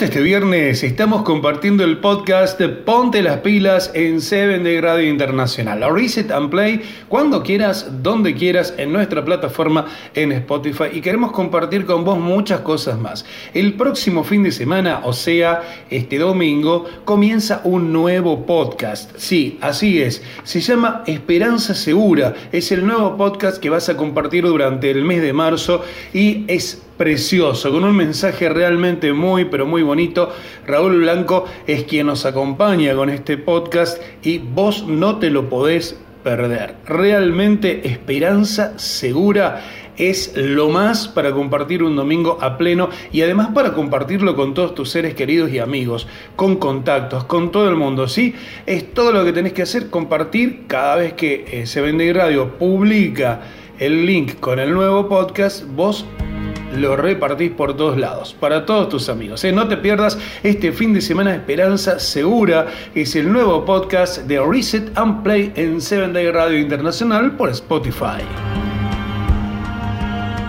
[0.00, 0.82] este viernes?
[0.82, 5.84] Estamos compartiendo el podcast Ponte las pilas en Seven de Radio Internacional.
[5.94, 10.84] Reset and Play cuando quieras, donde quieras, en nuestra plataforma en Spotify.
[10.92, 13.24] Y queremos compartir con vos muchas cosas más.
[13.52, 19.14] El próximo fin de semana, o sea, este domingo, comienza un nuevo podcast.
[19.16, 20.22] Sí, así es.
[20.42, 22.34] Se llama Esperanza Segura.
[22.50, 25.84] Es el nuevo podcast que vas a compartir durante el mes de marzo
[26.14, 30.30] y es precioso, con un mensaje realmente muy, pero muy bonito.
[30.68, 35.98] Raúl Blanco es quien nos acompaña con este podcast y vos no te lo podés
[36.22, 36.76] perder.
[36.86, 39.64] Realmente esperanza segura
[39.96, 44.72] es lo más para compartir un domingo a pleno y además para compartirlo con todos
[44.76, 48.06] tus seres queridos y amigos, con contactos, con todo el mundo.
[48.06, 48.32] Sí,
[48.64, 52.56] es todo lo que tenés que hacer, compartir cada vez que eh, se vende radio
[52.58, 53.40] publica
[53.80, 56.06] el link con el nuevo podcast, vos
[56.76, 59.44] lo repartís por todos lados, para todos tus amigos.
[59.44, 59.52] ¿eh?
[59.52, 64.96] No te pierdas este fin de semana Esperanza Segura, es el nuevo podcast de Reset
[64.96, 68.22] and Play en 7 Day Radio Internacional por Spotify.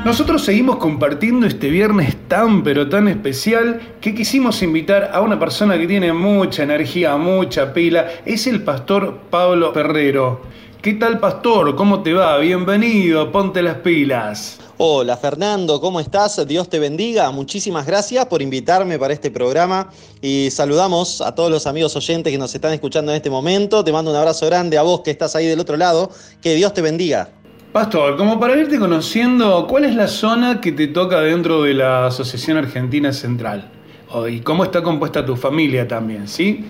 [0.06, 5.78] Nosotros seguimos compartiendo este viernes tan pero tan especial que quisimos invitar a una persona
[5.78, 10.42] que tiene mucha energía, mucha pila, es el pastor Pablo Ferrero.
[10.84, 11.78] ¿Qué tal pastor?
[11.78, 12.38] ¿Cómo te va?
[12.40, 14.60] Bienvenido, ponte las pilas.
[14.76, 16.46] Hola Fernando, ¿cómo estás?
[16.46, 17.32] Dios te bendiga.
[17.32, 19.90] Muchísimas gracias por invitarme para este programa
[20.22, 23.82] y saludamos a todos los amigos oyentes que nos están escuchando en este momento.
[23.82, 26.12] Te mando un abrazo grande a vos que estás ahí del otro lado.
[26.42, 27.30] Que Dios te bendiga.
[27.72, 32.08] Pastor, como para irte conociendo, ¿cuál es la zona que te toca dentro de la
[32.08, 33.72] Asociación Argentina Central?
[34.30, 36.66] ¿Y cómo está compuesta tu familia también, sí?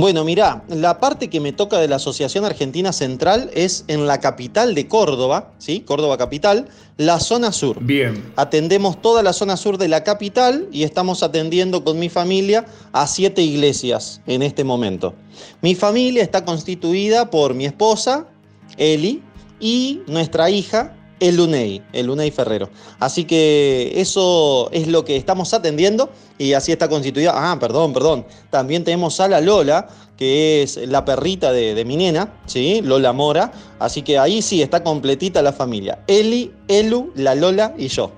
[0.00, 4.20] Bueno, mirá, la parte que me toca de la Asociación Argentina Central es en la
[4.20, 5.80] capital de Córdoba, ¿sí?
[5.80, 6.68] Córdoba capital,
[6.98, 7.82] la zona sur.
[7.82, 8.32] Bien.
[8.36, 13.08] Atendemos toda la zona sur de la capital y estamos atendiendo con mi familia a
[13.08, 15.14] siete iglesias en este momento.
[15.62, 18.28] Mi familia está constituida por mi esposa,
[18.76, 19.20] Eli,
[19.58, 22.70] y nuestra hija, Elunei, Elunei Ferrero.
[22.98, 27.32] Así que eso es lo que estamos atendiendo y así está constituida.
[27.34, 28.26] Ah, perdón, perdón.
[28.50, 32.80] También tenemos a la Lola, que es la perrita de, de mi nena, ¿sí?
[32.82, 33.52] Lola Mora.
[33.78, 36.00] Así que ahí sí está completita la familia.
[36.06, 38.12] Eli, Elu, la Lola y yo.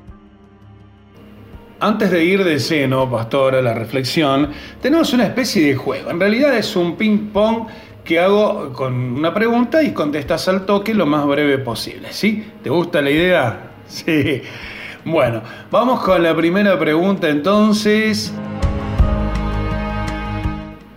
[1.83, 4.51] Antes de ir de lleno, pastor, a la reflexión,
[4.83, 6.11] tenemos una especie de juego.
[6.11, 7.69] En realidad es un ping-pong
[8.05, 12.13] que hago con una pregunta y contestas al toque lo más breve posible.
[12.13, 12.47] ¿Sí?
[12.63, 13.67] ¿Te gusta la idea?
[13.91, 14.41] Sí.
[15.05, 18.33] Bueno, vamos con la primera pregunta entonces.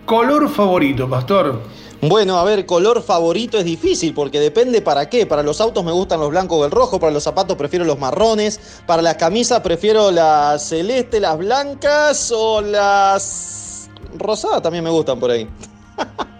[0.06, 1.60] ¿Color favorito, pastor?
[2.02, 5.26] Bueno, a ver, color favorito es difícil porque depende para qué.
[5.26, 7.98] Para los autos me gustan los blancos o el rojo, para los zapatos prefiero los
[7.98, 13.88] marrones, para las camisas prefiero las celeste, las blancas o las
[14.18, 15.48] rosadas también me gustan por ahí.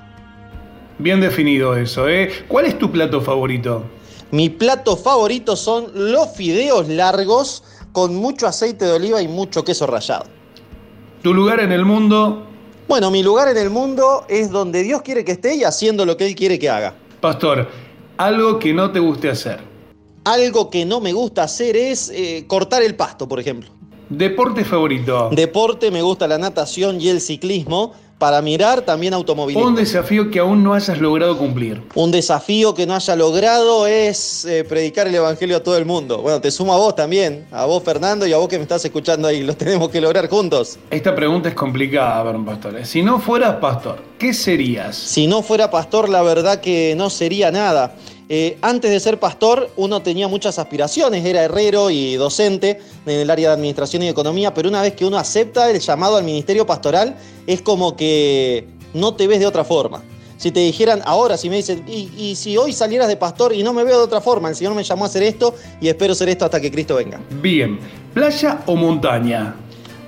[1.05, 2.30] Bien definido eso, ¿eh?
[2.48, 3.84] ¿Cuál es tu plato favorito?
[4.30, 9.86] Mi plato favorito son los fideos largos con mucho aceite de oliva y mucho queso
[9.86, 10.24] rallado.
[11.20, 12.46] ¿Tu lugar en el mundo?
[12.88, 16.16] Bueno, mi lugar en el mundo es donde Dios quiere que esté y haciendo lo
[16.16, 16.94] que Él quiere que haga.
[17.20, 17.68] Pastor,
[18.16, 19.61] algo que no te guste hacer.
[20.24, 23.68] Algo que no me gusta hacer es eh, cortar el pasto, por ejemplo.
[24.09, 25.28] ¿Deporte favorito?
[25.32, 27.92] Deporte me gusta la natación y el ciclismo.
[28.25, 29.68] Para mirar también automovilismo.
[29.68, 31.83] Un desafío que aún no hayas logrado cumplir.
[31.95, 36.22] Un desafío que no haya logrado es eh, predicar el evangelio a todo el mundo.
[36.22, 38.83] Bueno, te sumo a vos también, a vos Fernando y a vos que me estás
[38.83, 39.43] escuchando ahí.
[39.43, 40.79] Los tenemos que lograr juntos.
[40.91, 42.79] Esta pregunta es complicada para un pastor.
[42.79, 42.87] ¿eh?
[42.87, 44.97] Si no fueras pastor, ¿qué serías?
[44.97, 47.95] Si no fuera pastor, la verdad que no sería nada.
[48.29, 53.31] Eh, antes de ser pastor, uno tenía muchas aspiraciones, era herrero y docente en el
[53.31, 56.66] área de administración y economía, pero una vez que uno acepta el llamado al ministerio
[56.66, 57.16] pastoral,
[57.47, 60.03] es como que no te ves de otra forma.
[60.39, 63.62] Si te dijeran ahora, si me dicen, y, y si hoy salieras de pastor y
[63.62, 66.14] no me veo de otra forma, el Señor me llamó a hacer esto y espero
[66.14, 67.20] ser esto hasta que Cristo venga.
[67.43, 67.79] Bien,
[68.14, 69.55] ¿playa o montaña?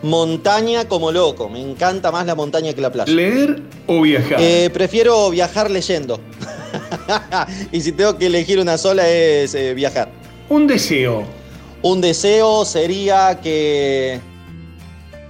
[0.02, 3.12] Montaña como loco, me encanta más la montaña que la playa.
[3.12, 4.38] ¿Leer o viajar?
[4.40, 6.18] Eh, prefiero viajar leyendo.
[7.72, 10.08] y si tengo que elegir una sola es eh, viajar.
[10.48, 11.24] Un deseo.
[11.82, 14.20] Un deseo sería que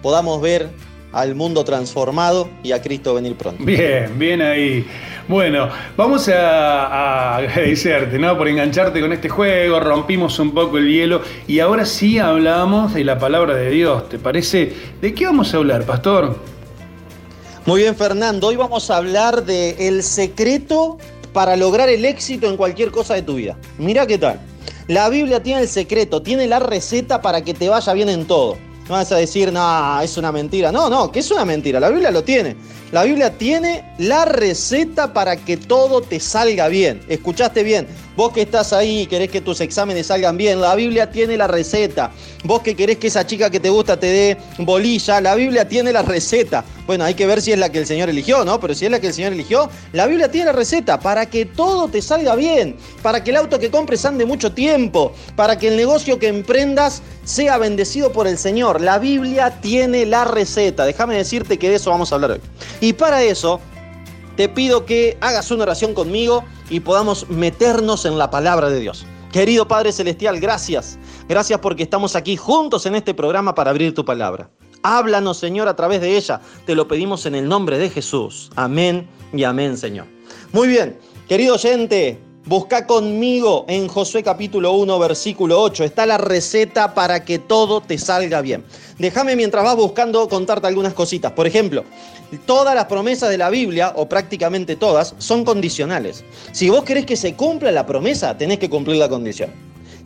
[0.03, 0.71] podamos ver
[1.13, 3.65] al mundo transformado y a Cristo venir pronto.
[3.65, 4.87] Bien, bien ahí.
[5.29, 8.37] Bueno, vamos a, a agradecerte, ¿no?
[8.37, 13.05] Por engancharte con este juego, rompimos un poco el hielo y ahora sí hablamos de
[13.05, 14.09] la palabra de Dios.
[14.09, 14.73] ¿Te parece?
[15.01, 16.37] ¿De qué vamos a hablar, pastor?
[17.67, 18.47] Muy bien, Fernando.
[18.47, 20.99] Hoy vamos a hablar de el secreto
[21.37, 23.59] para lograr el éxito en cualquier cosa de tu vida.
[23.77, 24.41] Mira qué tal.
[24.89, 28.57] La Biblia tiene el secreto, tiene la receta para que te vaya bien en todo.
[28.89, 30.73] No vas a decir, no, es una mentira.
[30.73, 31.79] No, no, que es una mentira.
[31.79, 32.57] La Biblia lo tiene.
[32.91, 37.03] La Biblia tiene la receta para que todo te salga bien.
[37.07, 37.87] Escuchaste bien.
[38.17, 41.47] Vos que estás ahí y querés que tus exámenes salgan bien, la Biblia tiene la
[41.47, 42.11] receta.
[42.45, 45.93] Vos que querés que esa chica que te gusta te dé bolilla, la Biblia tiene
[45.93, 46.65] la receta.
[46.87, 48.59] Bueno, hay que ver si es la que el Señor eligió, ¿no?
[48.59, 51.45] Pero si es la que el Señor eligió, la Biblia tiene la receta para que
[51.45, 55.69] todo te salga bien, para que el auto que compres ande mucho tiempo, para que
[55.69, 58.81] el negocio que emprendas sea bendecido por el Señor.
[58.81, 60.87] La Biblia tiene la receta.
[60.87, 62.41] Déjame decirte que de eso vamos a hablar hoy.
[62.81, 63.61] Y para eso
[64.37, 69.07] te pido que hagas una oración conmigo y podamos meternos en la palabra de Dios.
[69.33, 70.99] Querido Padre Celestial, gracias.
[71.29, 74.51] Gracias porque estamos aquí juntos en este programa para abrir tu palabra.
[74.83, 76.41] Háblanos, Señor, a través de ella.
[76.65, 78.51] Te lo pedimos en el nombre de Jesús.
[78.57, 80.07] Amén y amén, Señor.
[80.53, 85.85] Muy bien, querido oyente, busca conmigo en Josué capítulo 1, versículo 8.
[85.85, 88.65] Está la receta para que todo te salga bien.
[88.99, 91.33] Déjame mientras vas buscando contarte algunas cositas.
[91.33, 91.85] Por ejemplo,
[92.47, 96.25] todas las promesas de la Biblia, o prácticamente todas, son condicionales.
[96.53, 99.51] Si vos querés que se cumpla la promesa, tenés que cumplir la condición.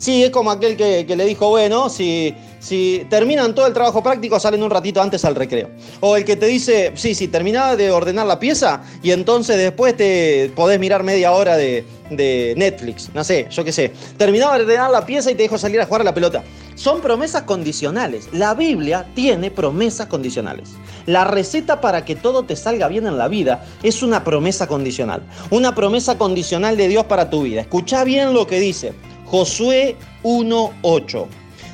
[0.01, 4.01] Sí, es como aquel que, que le dijo, bueno, si, si terminan todo el trabajo
[4.01, 5.69] práctico, salen un ratito antes al recreo.
[5.99, 9.95] O el que te dice, sí, sí, terminaba de ordenar la pieza y entonces después
[9.95, 13.11] te podés mirar media hora de, de Netflix.
[13.13, 13.93] No sé, yo qué sé.
[14.17, 16.43] Terminaba de ordenar la pieza y te dejo salir a jugar a la pelota.
[16.73, 18.27] Son promesas condicionales.
[18.31, 20.69] La Biblia tiene promesas condicionales.
[21.05, 25.21] La receta para que todo te salga bien en la vida es una promesa condicional.
[25.51, 27.61] Una promesa condicional de Dios para tu vida.
[27.61, 28.93] Escucha bien lo que dice.
[29.31, 31.25] Josué 1.8.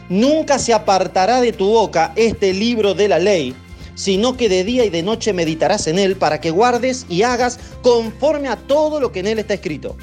[0.09, 3.55] Nunca se apartará de tu boca este libro de la ley,
[3.95, 7.59] sino que de día y de noche meditarás en él para que guardes y hagas
[7.81, 9.97] conforme a todo lo que en él está escrito.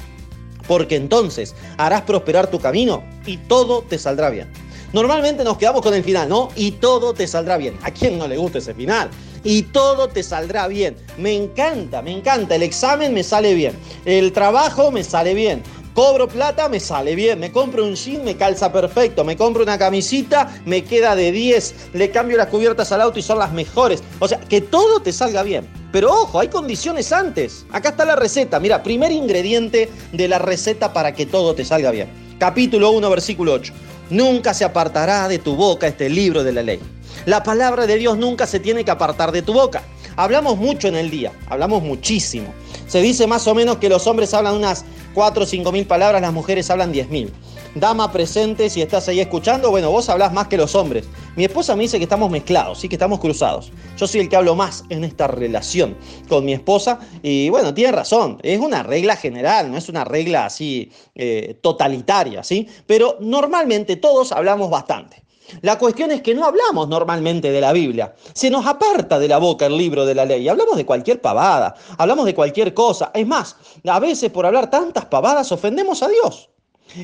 [0.67, 4.51] Porque entonces harás prosperar tu camino y todo te saldrá bien.
[4.91, 6.49] Normalmente nos quedamos con el final, ¿no?
[6.57, 7.77] Y todo te saldrá bien.
[7.83, 9.09] ¿A quién no le gusta ese final?
[9.45, 10.97] Y todo te saldrá bien.
[11.17, 12.55] Me encanta, me encanta.
[12.55, 13.77] El examen me sale bien.
[14.03, 15.63] El trabajo me sale bien.
[15.95, 17.39] Cobro plata, me sale bien.
[17.39, 19.23] Me compro un jean, me calza perfecto.
[19.23, 21.91] Me compro una camisita, me queda de 10.
[21.93, 24.03] Le cambio las cubiertas al auto y son las mejores.
[24.19, 25.65] O sea, que todo te salga bien.
[25.93, 27.65] Pero ojo, hay condiciones antes.
[27.71, 28.59] Acá está la receta.
[28.59, 32.09] Mira, primer ingrediente de la receta para que todo te salga bien.
[32.39, 33.71] Capítulo 1, versículo 8.
[34.09, 36.81] Nunca se apartará de tu boca este libro de la ley.
[37.25, 39.81] La palabra de Dios nunca se tiene que apartar de tu boca.
[40.17, 42.53] Hablamos mucho en el día, hablamos muchísimo.
[42.87, 46.21] Se dice más o menos que los hombres hablan unas 4 o 5 mil palabras,
[46.21, 47.33] las mujeres hablan 10 mil.
[47.73, 51.05] Dama presente, si estás ahí escuchando, bueno, vos hablás más que los hombres.
[51.35, 53.71] Mi esposa me dice que estamos mezclados, sí que estamos cruzados.
[53.97, 55.97] Yo soy el que hablo más en esta relación
[56.29, 60.45] con mi esposa y bueno, tiene razón, es una regla general, no es una regla
[60.45, 62.67] así eh, totalitaria, ¿sí?
[62.85, 65.24] Pero normalmente todos hablamos bastante.
[65.61, 68.15] La cuestión es que no hablamos normalmente de la Biblia.
[68.33, 70.47] Se nos aparta de la boca el libro de la ley.
[70.47, 73.11] Hablamos de cualquier pavada, hablamos de cualquier cosa.
[73.13, 76.49] Es más, a veces por hablar tantas pavadas ofendemos a Dios.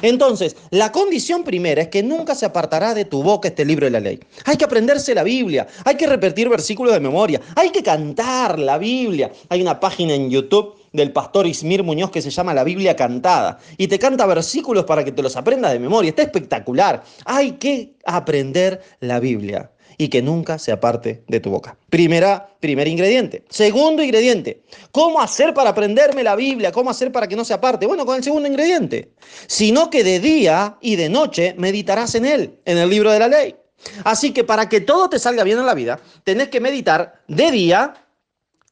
[0.02, 3.92] Entonces, la condición primera es que nunca se apartará de tu boca este libro de
[3.92, 4.20] la ley.
[4.46, 8.78] Hay que aprenderse la Biblia, hay que repetir versículos de memoria, hay que cantar la
[8.78, 9.32] Biblia.
[9.50, 13.60] Hay una página en YouTube del pastor Ismir Muñoz que se llama La Biblia Cantada
[13.78, 16.10] y te canta versículos para que te los aprendas de memoria.
[16.10, 17.04] Está espectacular.
[17.26, 21.78] Hay que aprender la Biblia y que nunca se aparte de tu boca.
[21.90, 23.44] Primera, primer ingrediente.
[23.50, 24.64] Segundo ingrediente.
[24.92, 26.72] ¿Cómo hacer para aprenderme la Biblia?
[26.72, 27.86] ¿Cómo hacer para que no se aparte?
[27.86, 29.12] Bueno, con el segundo ingrediente.
[29.48, 33.28] Sino que de día y de noche meditarás en él, en el libro de la
[33.28, 33.56] ley.
[34.04, 37.52] Así que para que todo te salga bien en la vida, tenés que meditar de
[37.52, 37.94] día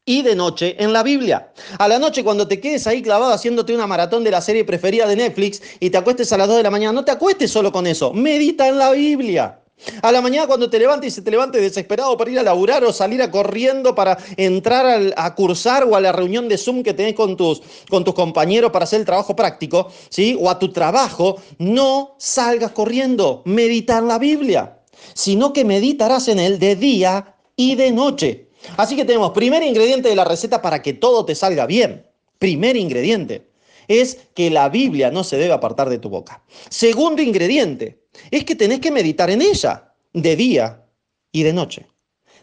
[0.10, 1.52] y de noche en la Biblia.
[1.78, 5.06] A la noche cuando te quedes ahí clavado haciéndote una maratón de la serie preferida
[5.06, 7.72] de Netflix y te acuestes a las 2 de la mañana, no te acuestes solo
[7.72, 9.60] con eso, medita en la Biblia.
[10.02, 12.84] A la mañana cuando te levantes y se te levantes desesperado para ir a laburar
[12.86, 16.96] o salir a corriendo para entrar a cursar o a la reunión de Zoom que
[16.96, 20.36] tenés con tus, con tus compañeros para hacer el trabajo práctico, ¿sí?
[20.42, 24.80] O a tu trabajo, no salgas corriendo, medita en la Biblia,
[25.14, 28.49] sino que meditarás en él de día y de noche.
[28.78, 32.06] Así que tenemos primer ingrediente de la receta para que todo te salga bien.
[32.38, 33.50] Primer ingrediente
[33.88, 36.44] es que la Biblia no se debe apartar de tu boca.
[36.70, 40.86] Segundo ingrediente es que tenés que meditar en ella de día
[41.32, 41.88] y de noche.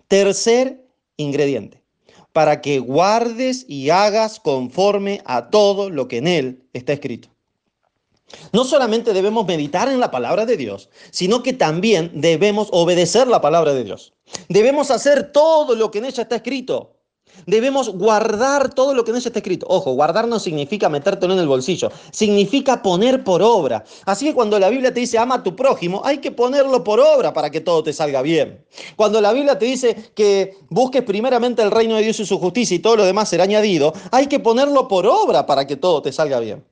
[0.09, 0.85] Tercer
[1.17, 1.83] ingrediente,
[2.33, 7.29] para que guardes y hagas conforme a todo lo que en él está escrito.
[8.53, 13.41] No solamente debemos meditar en la palabra de Dios, sino que también debemos obedecer la
[13.41, 14.15] palabra de Dios.
[14.49, 16.93] Debemos hacer todo lo que en ella está escrito.
[17.45, 19.67] Debemos guardar todo lo que en ella está escrito.
[19.69, 23.85] Ojo, guardar no significa metértelo en el bolsillo, significa poner por obra.
[24.07, 26.99] Así que cuando la Biblia te dice ama a tu prójimo, hay que ponerlo por
[26.99, 28.65] obra para que todo te salga bien.
[28.97, 32.75] Cuando la Biblia te dice que busques primeramente el reino de Dios y su justicia
[32.75, 36.13] y todo lo demás será añadido, hay que ponerlo por obra para que todo te
[36.13, 36.65] salga bien.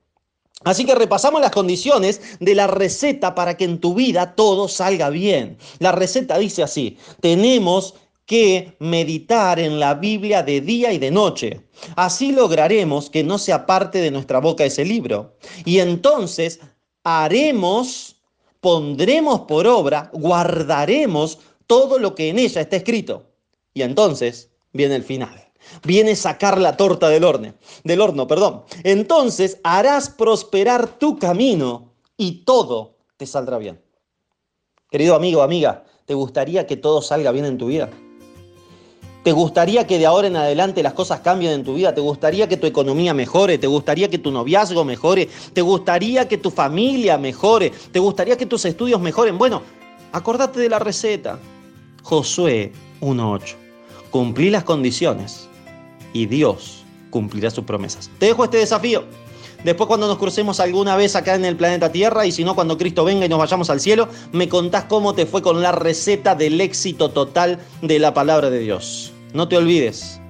[0.62, 5.10] Así que repasamos las condiciones de la receta para que en tu vida todo salga
[5.10, 5.58] bien.
[5.78, 7.94] La receta dice así, tenemos
[8.26, 11.60] que meditar en la Biblia de día y de noche.
[11.96, 15.36] Así lograremos que no sea parte de nuestra boca ese libro.
[15.64, 16.60] Y entonces
[17.02, 18.16] haremos,
[18.60, 23.30] pondremos por obra, guardaremos todo lo que en ella está escrito.
[23.74, 25.43] Y entonces viene el final.
[25.84, 28.62] Viene sacar la torta del horno, del horno, perdón.
[28.82, 33.80] Entonces harás prosperar tu camino y todo te saldrá bien.
[34.90, 37.90] Querido amigo, amiga, ¿te gustaría que todo salga bien en tu vida?
[39.24, 41.94] ¿Te gustaría que de ahora en adelante las cosas cambien en tu vida?
[41.94, 43.56] ¿Te gustaría que tu economía mejore?
[43.56, 45.30] ¿Te gustaría que tu noviazgo mejore?
[45.54, 47.72] ¿Te gustaría que tu familia mejore?
[47.90, 49.38] ¿Te gustaría que tus estudios mejoren?
[49.38, 49.62] Bueno,
[50.12, 51.38] acordate de la receta.
[52.02, 53.54] Josué 1.8.
[54.10, 55.48] Cumplí las condiciones
[56.14, 58.10] y Dios cumplirá sus promesas.
[58.18, 59.04] Te dejo este desafío.
[59.64, 62.76] Después cuando nos crucemos alguna vez acá en el planeta Tierra y si no cuando
[62.76, 66.34] Cristo venga y nos vayamos al cielo, me contás cómo te fue con la receta
[66.34, 69.12] del éxito total de la palabra de Dios.
[69.32, 70.20] No te olvides,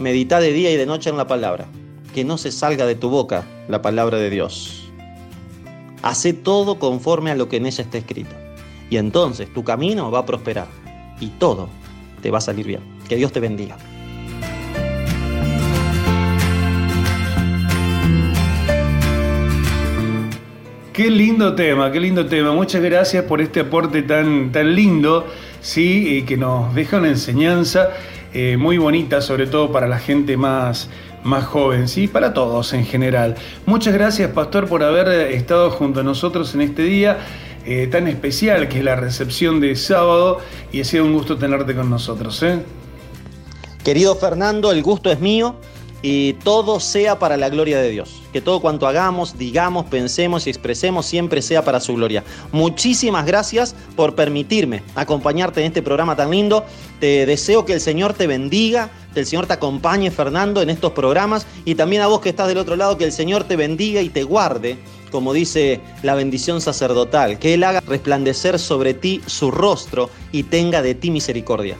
[0.00, 1.66] medita de día y de noche en la palabra,
[2.14, 4.82] que no se salga de tu boca la palabra de Dios.
[6.02, 8.34] Hace todo conforme a lo que en ella está escrito.
[8.90, 10.66] Y entonces tu camino va a prosperar
[11.20, 11.68] y todo
[12.22, 12.80] te va a salir bien.
[13.08, 13.78] Que Dios te bendiga.
[20.94, 22.52] Qué lindo tema, qué lindo tema.
[22.52, 25.26] Muchas gracias por este aporte tan, tan lindo,
[25.60, 26.24] ¿sí?
[26.24, 27.88] Que nos deja una enseñanza
[28.32, 30.88] eh, muy bonita, sobre todo para la gente más,
[31.24, 32.06] más joven, ¿sí?
[32.06, 33.34] Para todos en general.
[33.66, 37.18] Muchas gracias, Pastor, por haber estado junto a nosotros en este día.
[37.66, 40.38] eh, tan especial que es la recepción de sábado
[40.70, 42.40] y ha sido un gusto tenerte con nosotros.
[42.44, 42.62] ¿eh?
[43.82, 45.56] Querido Fernando, el gusto es mío
[46.06, 48.20] y todo sea para la gloria de Dios.
[48.30, 52.22] Que todo cuanto hagamos, digamos, pensemos y expresemos siempre sea para su gloria.
[52.52, 56.62] Muchísimas gracias por permitirme acompañarte en este programa tan lindo.
[57.00, 60.92] Te deseo que el Señor te bendiga, que el Señor te acompañe, Fernando, en estos
[60.92, 64.02] programas y también a vos que estás del otro lado, que el Señor te bendiga
[64.02, 64.76] y te guarde
[65.10, 70.82] como dice la bendición sacerdotal, que Él haga resplandecer sobre ti su rostro y tenga
[70.82, 71.76] de ti misericordia.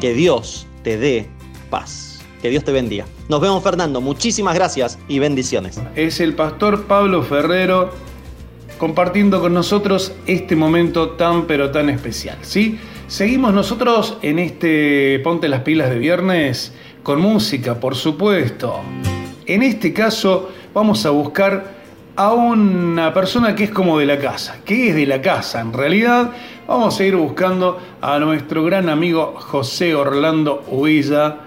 [0.00, 1.28] Que Dios te dé
[1.68, 2.13] paz.
[2.44, 3.06] Que Dios te bendiga.
[3.30, 5.80] Nos vemos Fernando, muchísimas gracias y bendiciones.
[5.96, 7.88] Es el pastor Pablo Ferrero
[8.76, 12.36] compartiendo con nosotros este momento tan pero tan especial.
[12.42, 12.78] ¿sí?
[13.06, 18.82] Seguimos nosotros en este Ponte las pilas de viernes con música, por supuesto.
[19.46, 21.72] En este caso vamos a buscar
[22.14, 25.72] a una persona que es como de la casa, que es de la casa en
[25.72, 26.32] realidad.
[26.68, 31.43] Vamos a ir buscando a nuestro gran amigo José Orlando Huilla,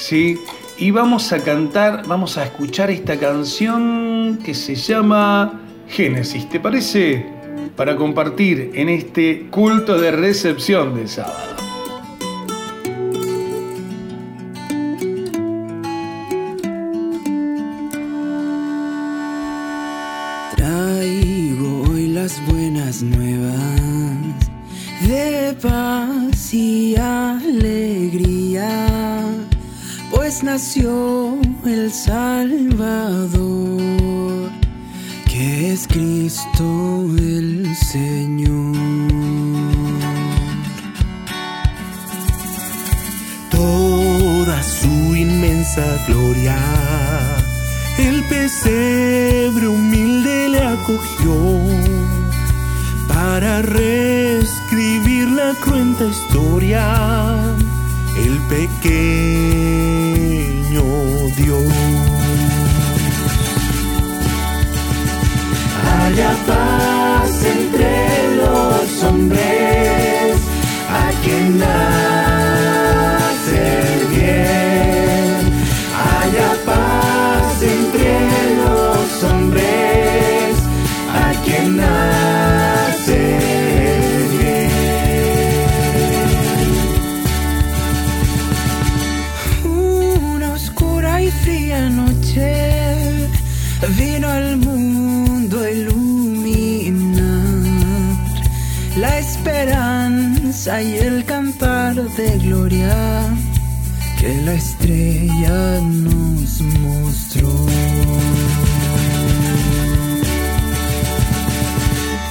[0.00, 0.38] ¿sí?
[0.78, 7.26] Y vamos a cantar, vamos a escuchar esta canción que se llama Génesis, ¿te parece?
[7.76, 11.56] Para compartir en este culto de recepción de sábado.
[20.56, 23.60] Traigo hoy las buenas nuevas
[25.06, 28.86] de paz y alegría,
[30.30, 33.32] pues nació el Salvador,
[35.28, 38.76] que es Cristo el Señor.
[43.50, 46.56] Toda su inmensa gloria
[47.98, 51.34] el pesebre humilde le acogió
[53.08, 57.59] para reescribir la cruenta historia.
[58.24, 59.00] El pequeño
[61.36, 61.72] Dios.
[65.84, 70.36] Haya paz entre los hombres
[70.88, 71.58] a quien
[104.30, 107.52] que la estrella nos mostró.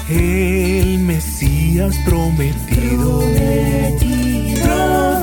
[0.10, 4.62] El Mesías prometido, prometido.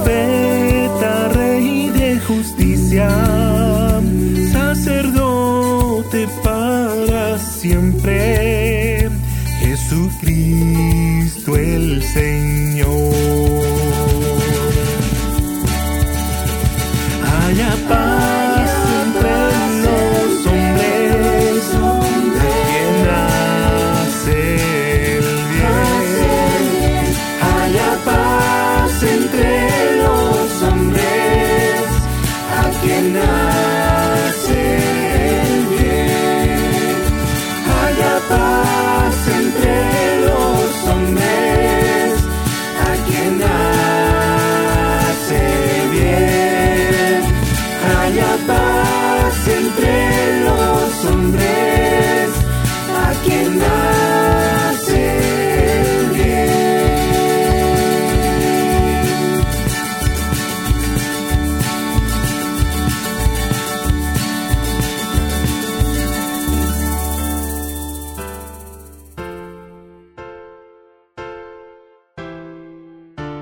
[0.04, 3.08] profeta, rey de justicia,
[4.52, 9.08] sacerdote para siempre,
[9.60, 13.35] Jesucristo el Señor.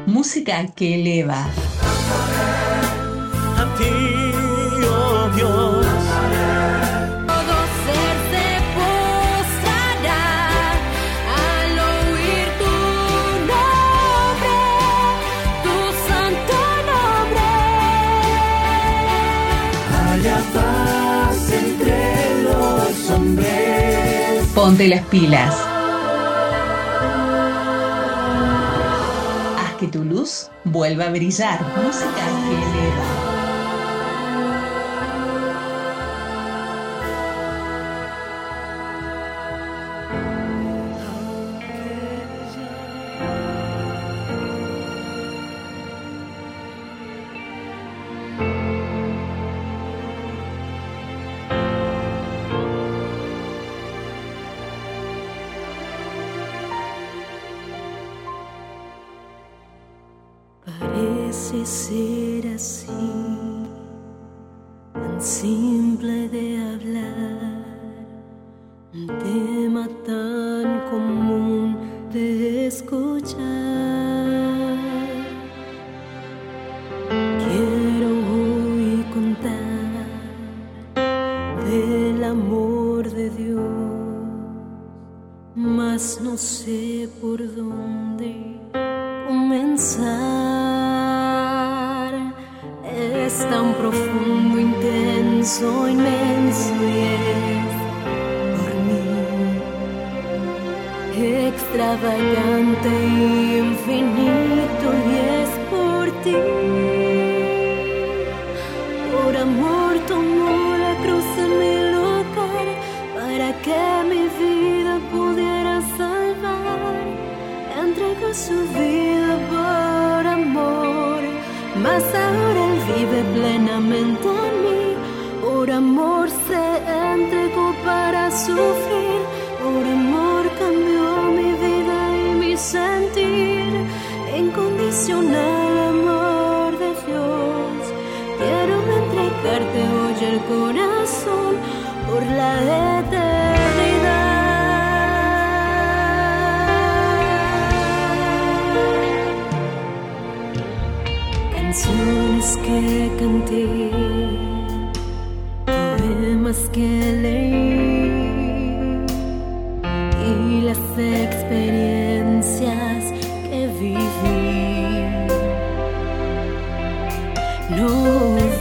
[0.07, 1.46] Música que eleva.
[3.57, 3.94] A ti,
[4.86, 5.86] oh Dios.
[7.26, 8.46] Todo ser se
[8.76, 10.24] postrará
[11.40, 12.74] al oír tu
[13.50, 14.57] nombre,
[15.64, 15.76] tu
[16.07, 16.59] santo
[16.90, 17.50] nombre.
[19.98, 21.98] Haya paz entre
[22.42, 24.46] los hombres.
[24.55, 25.74] Ponte las pilas.
[30.75, 31.61] vuelva a brillar.
[31.77, 33.34] Música que le da.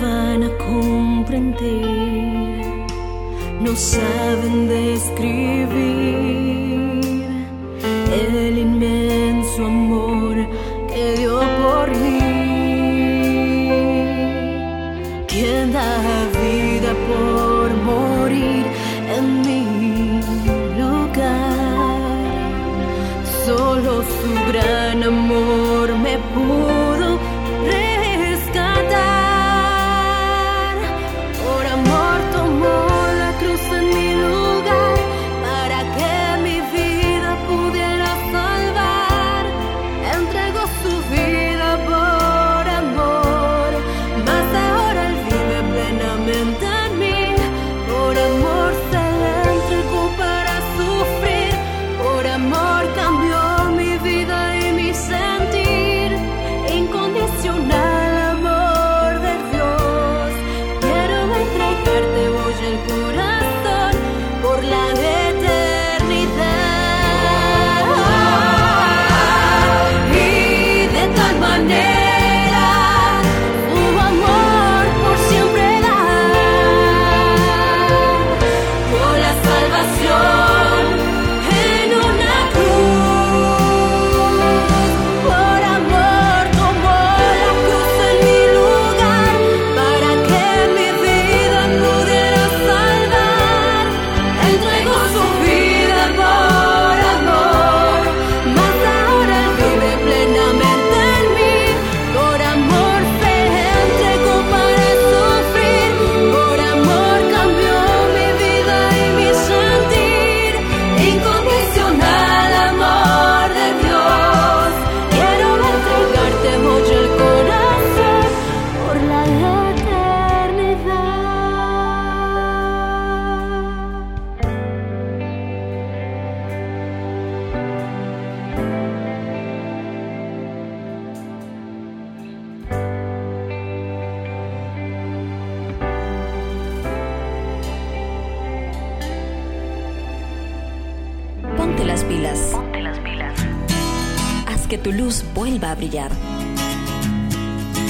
[0.03, 1.61] van a comprender,
[3.61, 6.42] no saben describir.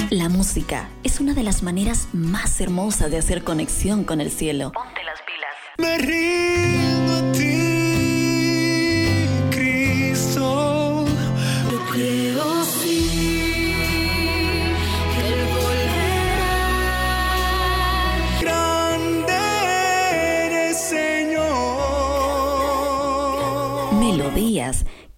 [0.10, 4.72] La música es una de las maneras más hermosas de hacer conexión con el cielo.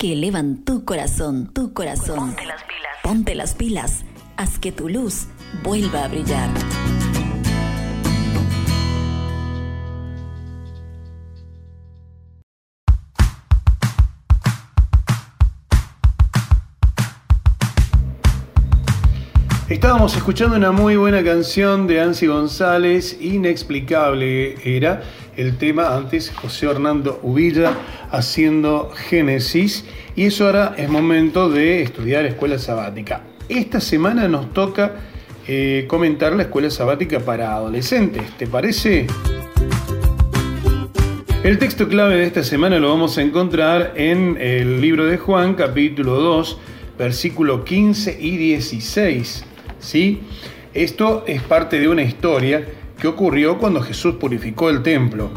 [0.06, 2.36] Que elevan tu corazón, tu corazón.
[2.36, 2.91] Ponte las pilas.
[3.01, 4.06] Ponte las pilas.
[4.38, 5.26] Haz que tu luz
[5.64, 6.47] vuelva a brillar.
[19.68, 25.01] Estábamos escuchando una muy buena canción de Ansi González, Inexplicable era
[25.38, 27.73] el tema antes José Hernando Uvilla
[28.11, 33.21] haciendo Génesis y eso ahora es momento de estudiar escuela sabática.
[33.49, 34.93] Esta semana nos toca
[35.47, 39.07] eh, comentar la escuela sabática para adolescentes, ¿te parece?
[41.43, 45.53] El texto clave de esta semana lo vamos a encontrar en el libro de Juan,
[45.53, 46.57] capítulo 2,
[46.97, 49.45] versículo 15 y 16.
[49.79, 50.21] ¿sí?
[50.73, 52.65] Esto es parte de una historia
[52.99, 55.29] que ocurrió cuando Jesús purificó el templo.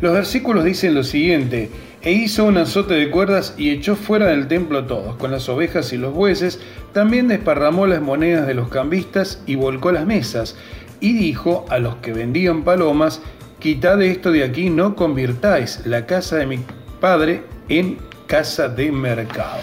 [0.00, 1.70] Los versículos dicen lo siguiente,
[2.02, 5.48] e hizo un azote de cuerdas y echó fuera del templo a todos, con las
[5.48, 6.60] ovejas y los bueyes,
[6.92, 10.56] también desparramó las monedas de los cambistas y volcó las mesas,
[10.98, 13.22] y dijo a los que vendían palomas,
[13.60, 16.58] quitad esto de aquí, no convirtáis la casa de mi
[17.00, 19.62] padre en casa de mercado.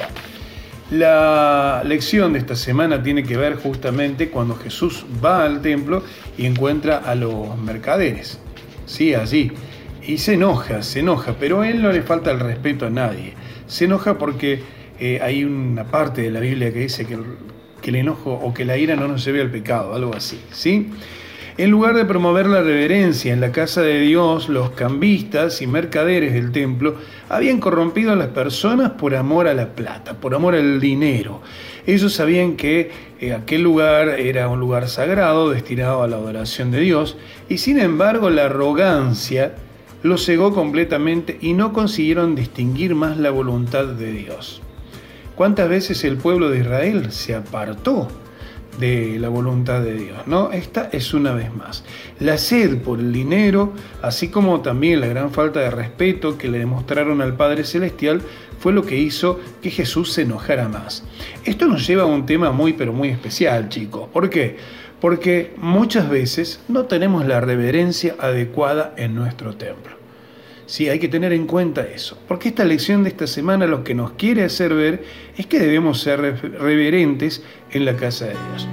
[0.92, 6.04] La lección de esta semana tiene que ver justamente cuando Jesús va al templo
[6.36, 8.40] y encuentra a los mercaderes.
[8.88, 9.52] Sí, allí.
[10.02, 13.34] Y se enoja, se enoja, pero a él no le falta el respeto a nadie.
[13.68, 14.64] Se enoja porque
[15.00, 17.24] eh, hay una parte de la Biblia que dice que el,
[17.84, 20.42] que el enojo o que la ira no nos lleve al pecado, algo así.
[20.52, 20.90] ¿sí?
[21.60, 26.32] En lugar de promover la reverencia en la casa de Dios, los cambistas y mercaderes
[26.32, 26.96] del templo
[27.28, 31.42] habían corrompido a las personas por amor a la plata, por amor al dinero.
[31.86, 36.80] Ellos sabían que eh, aquel lugar era un lugar sagrado destinado a la adoración de
[36.80, 37.18] Dios
[37.50, 39.56] y sin embargo la arrogancia
[40.02, 44.62] los cegó completamente y no consiguieron distinguir más la voluntad de Dios.
[45.36, 48.08] ¿Cuántas veces el pueblo de Israel se apartó
[48.78, 50.28] de la voluntad de Dios.
[50.28, 50.52] ¿no?
[50.52, 51.84] Esta es una vez más.
[52.20, 56.60] La sed por el dinero, así como también la gran falta de respeto que le
[56.60, 58.22] demostraron al Padre Celestial,
[58.60, 61.04] fue lo que hizo que Jesús se enojara más.
[61.46, 64.10] Esto nos lleva a un tema muy pero muy especial, chicos.
[64.12, 64.58] ¿Por qué?
[65.00, 69.99] Porque muchas veces no tenemos la reverencia adecuada en nuestro templo.
[70.70, 73.96] Sí, hay que tener en cuenta eso, porque esta lección de esta semana lo que
[73.96, 75.04] nos quiere hacer ver
[75.36, 77.42] es que debemos ser reverentes
[77.72, 78.68] en la casa de Dios.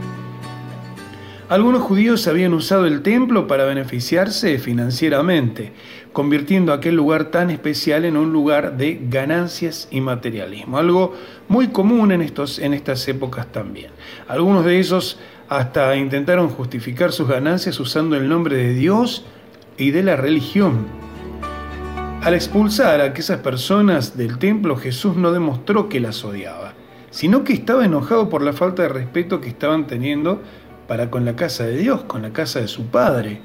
[1.49, 5.73] Algunos judíos habían usado el templo para beneficiarse financieramente,
[6.13, 11.15] convirtiendo aquel lugar tan especial en un lugar de ganancias y materialismo, algo
[11.49, 13.91] muy común en, estos, en estas épocas también.
[14.29, 15.19] Algunos de ellos
[15.49, 19.25] hasta intentaron justificar sus ganancias usando el nombre de Dios
[19.79, 21.06] y de la religión.
[22.27, 26.73] Al expulsar a aquellas personas del templo, Jesús no demostró que las odiaba,
[27.11, 30.43] sino que estaba enojado por la falta de respeto que estaban teniendo
[30.89, 33.39] para con la casa de Dios, con la casa de su Padre.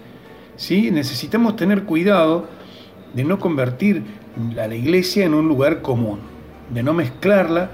[0.56, 0.90] ¿Sí?
[0.90, 2.48] Necesitamos tener cuidado
[3.14, 4.02] de no convertir
[4.60, 6.22] a la iglesia en un lugar común,
[6.72, 7.70] de no mezclarla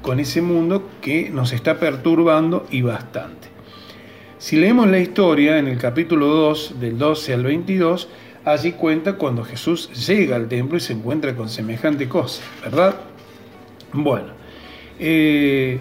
[0.00, 3.48] con ese mundo que nos está perturbando y bastante.
[4.38, 8.08] Si leemos la historia en el capítulo 2, del 12 al 22,
[8.46, 12.94] allí cuenta cuando Jesús llega al templo y se encuentra con semejante cosa, ¿verdad?
[13.92, 14.28] Bueno,
[15.00, 15.80] eh,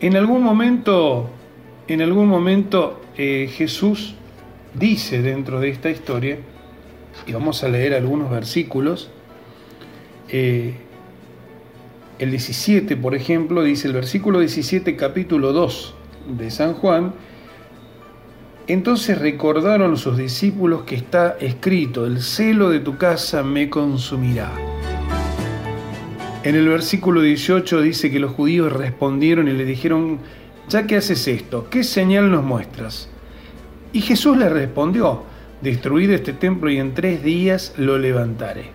[0.00, 1.28] en algún momento,
[1.88, 4.14] en algún momento eh, Jesús
[4.74, 6.38] dice dentro de esta historia,
[7.26, 9.10] y vamos a leer algunos versículos,
[10.28, 10.74] eh,
[12.20, 15.94] el 17, por ejemplo, dice el versículo 17, capítulo 2
[16.38, 17.12] de San Juan,
[18.66, 24.50] entonces recordaron sus discípulos que está escrito, el celo de tu casa me consumirá.
[26.42, 30.18] En el versículo 18 dice que los judíos respondieron y le dijeron,
[30.68, 33.08] ya que haces esto, ¿qué señal nos muestras?
[33.92, 35.22] Y Jesús les respondió,
[35.60, 38.70] destruid este templo y en tres días lo levantaré.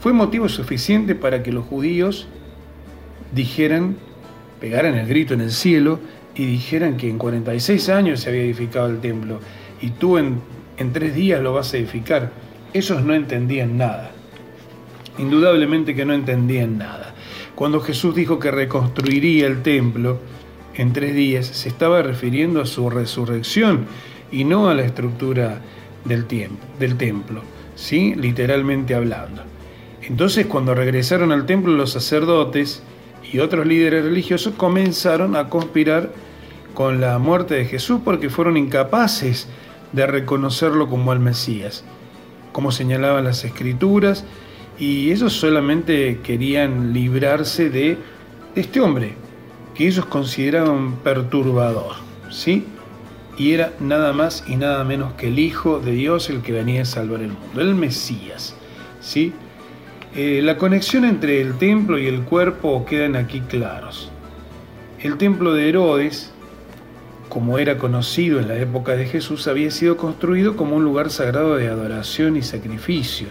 [0.00, 2.28] Fue motivo suficiente para que los judíos
[3.34, 3.96] dijeran,
[4.60, 5.98] pegaran el grito en el cielo
[6.34, 9.40] y dijeran que en 46 años se había edificado el templo
[9.80, 10.40] y tú en,
[10.78, 12.32] en tres días lo vas a edificar.
[12.72, 14.10] Esos no entendían nada.
[15.16, 17.14] indudablemente que no entendían nada.
[17.54, 20.18] Cuando Jesús dijo que reconstruiría el templo
[20.74, 23.86] en tres días, se estaba refiriendo a su resurrección
[24.32, 25.60] y no a la estructura
[26.04, 26.26] del,
[26.80, 27.42] del templo,
[27.76, 28.14] ¿sí?
[28.16, 29.42] literalmente hablando.
[30.02, 32.82] Entonces cuando regresaron al templo los sacerdotes
[33.34, 36.12] y otros líderes religiosos comenzaron a conspirar
[36.72, 39.48] con la muerte de Jesús porque fueron incapaces
[39.90, 41.82] de reconocerlo como el Mesías,
[42.52, 44.24] como señalaban las escrituras,
[44.78, 47.98] y ellos solamente querían librarse de
[48.54, 49.16] este hombre
[49.74, 51.96] que ellos consideraban perturbador,
[52.30, 52.64] ¿sí?
[53.36, 56.82] Y era nada más y nada menos que el Hijo de Dios el que venía
[56.82, 58.54] a salvar el mundo, el Mesías,
[59.00, 59.32] ¿sí?
[60.16, 64.12] Eh, la conexión entre el templo y el cuerpo quedan aquí claros.
[65.00, 66.32] El templo de Herodes,
[67.28, 71.56] como era conocido en la época de Jesús, había sido construido como un lugar sagrado
[71.56, 73.26] de adoración y sacrificio.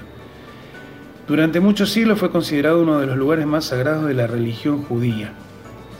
[1.25, 5.31] Durante muchos siglos fue considerado uno de los lugares más sagrados de la religión judía.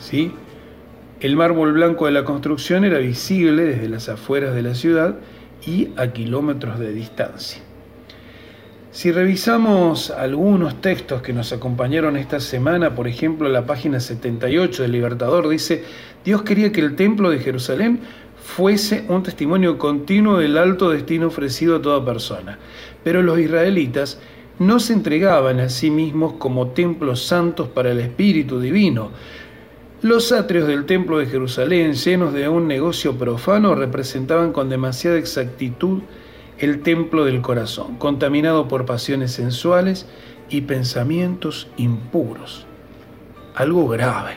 [0.02, 0.34] ¿sí?
[1.22, 5.16] El mármol blanco de la construcción era visible desde las afueras de la ciudad
[5.66, 7.62] y a kilómetros de distancia.
[8.94, 14.92] Si revisamos algunos textos que nos acompañaron esta semana, por ejemplo la página 78 del
[14.92, 15.84] Libertador dice,
[16.24, 18.02] Dios quería que el templo de Jerusalén
[18.38, 22.60] fuese un testimonio continuo del alto destino ofrecido a toda persona.
[23.04, 24.20] Pero los israelitas
[24.60, 29.10] no se entregaban a sí mismos como templos santos para el Espíritu Divino.
[30.04, 36.04] Los atrios del templo de Jerusalén, llenos de un negocio profano, representaban con demasiada exactitud
[36.64, 40.06] el templo del corazón, contaminado por pasiones sensuales
[40.50, 42.66] y pensamientos impuros.
[43.56, 44.36] Algo grave,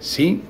[0.00, 0.42] ¿sí?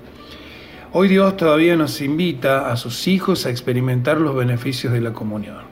[0.93, 5.69] Hoy Dios todavía nos invita a sus hijos a experimentar los beneficios de la comunión.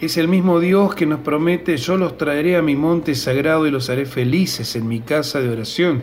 [0.00, 3.70] Es el mismo Dios que nos promete, yo los traeré a mi monte sagrado y
[3.70, 6.02] los haré felices en mi casa de oración.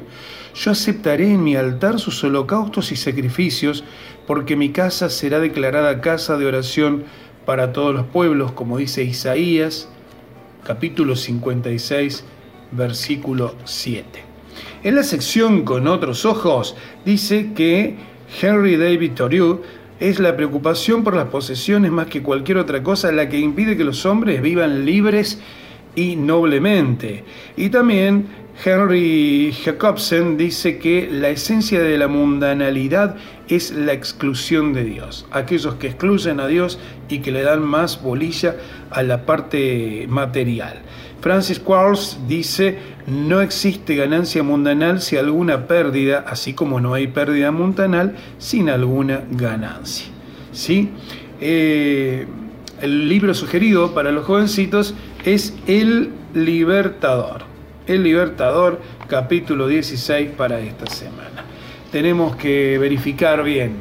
[0.55, 3.83] Yo aceptaré en mi altar sus holocaustos y sacrificios,
[4.25, 7.05] porque mi casa será declarada casa de oración
[7.45, 9.89] para todos los pueblos, como dice Isaías,
[10.63, 12.23] capítulo 56,
[12.71, 14.23] versículo 7.
[14.83, 16.75] En la sección con otros ojos
[17.05, 17.95] dice que
[18.41, 19.61] Henry David Thoreau
[19.99, 23.83] es la preocupación por las posesiones más que cualquier otra cosa la que impide que
[23.83, 25.39] los hombres vivan libres
[25.95, 27.23] y noblemente.
[27.55, 28.25] Y también
[28.63, 33.15] Henry Jacobsen dice que la esencia de la mundanalidad
[33.47, 35.25] es la exclusión de Dios.
[35.31, 36.79] Aquellos que excluyen a Dios
[37.09, 38.55] y que le dan más bolilla
[38.91, 40.81] a la parte material.
[41.19, 42.77] Francis Quarles dice,
[43.07, 49.23] no existe ganancia mundanal sin alguna pérdida, así como no hay pérdida mundanal sin alguna
[49.31, 50.07] ganancia.
[50.51, 50.89] ¿Sí?
[51.41, 52.27] Eh,
[52.81, 54.95] el libro sugerido para los jovencitos
[55.25, 57.52] es El Libertador.
[57.85, 61.43] El Libertador, capítulo 16 para esta semana.
[61.91, 63.73] Tenemos que verificar bien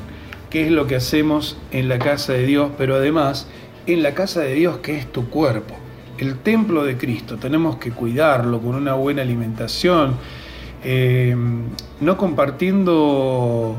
[0.51, 3.47] qué es lo que hacemos en la casa de Dios, pero además
[3.87, 5.77] en la casa de Dios que es tu cuerpo
[6.19, 7.37] el templo de Cristo.
[7.37, 10.17] Tenemos que cuidarlo con una buena alimentación,
[10.83, 11.37] eh,
[12.01, 13.77] no compartiendo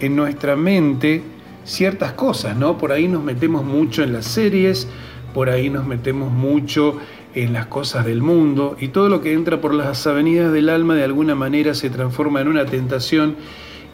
[0.00, 1.22] en nuestra mente
[1.64, 2.78] ciertas cosas, ¿no?
[2.78, 4.88] Por ahí nos metemos mucho en las series,
[5.34, 6.98] por ahí nos metemos mucho
[7.34, 10.94] en las cosas del mundo y todo lo que entra por las avenidas del alma
[10.94, 13.36] de alguna manera se transforma en una tentación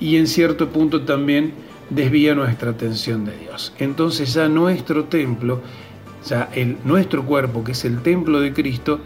[0.01, 1.53] y en cierto punto también
[1.91, 3.73] desvía nuestra atención de Dios.
[3.79, 5.61] Entonces ya nuestro templo
[6.27, 9.01] ya el, nuestro cuerpo, que es el templo de Cristo,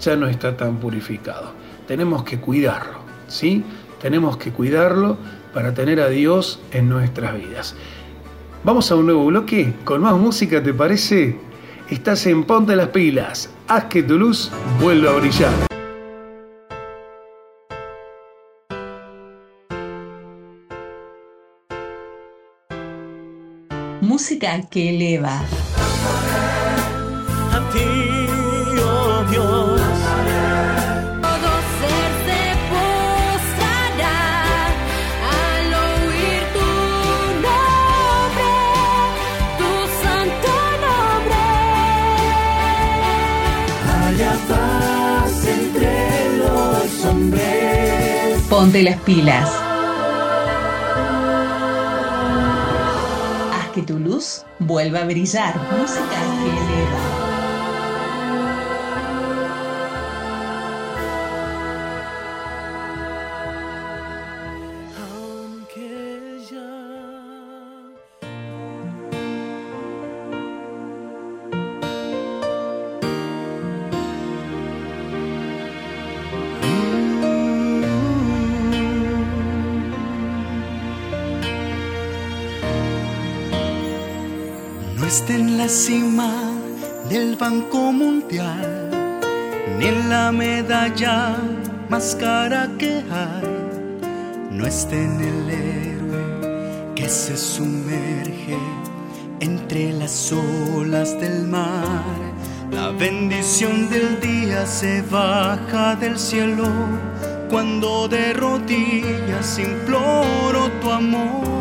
[0.00, 1.52] ya no está tan purificado.
[1.86, 3.62] Tenemos que cuidarlo, ¿sí?
[4.00, 5.16] Tenemos que cuidarlo
[5.52, 7.74] para tener a Dios en nuestras vidas.
[8.64, 11.38] Vamos a un nuevo bloque con más música, ¿te parece?
[11.90, 13.53] Estás en Ponte las Pilas.
[13.66, 15.52] Haz que tu luz vuelva a brillar.
[24.02, 25.40] Música que eleva.
[27.52, 27.88] a ti,
[28.84, 29.63] oh Dios.
[48.64, 49.50] Ponte las pilas.
[53.52, 55.54] Haz que tu luz vuelva a brillar.
[55.78, 56.00] Música
[56.40, 57.23] que eleva.
[85.64, 86.30] La cima
[87.08, 88.90] del Banco Mundial,
[89.78, 91.38] ni la medalla
[91.88, 93.48] más cara que hay,
[94.50, 98.58] no esté en el héroe que se sumerge
[99.40, 102.12] entre las olas del mar.
[102.70, 106.68] La bendición del día se baja del cielo
[107.48, 111.53] cuando de rodillas imploro tu amor.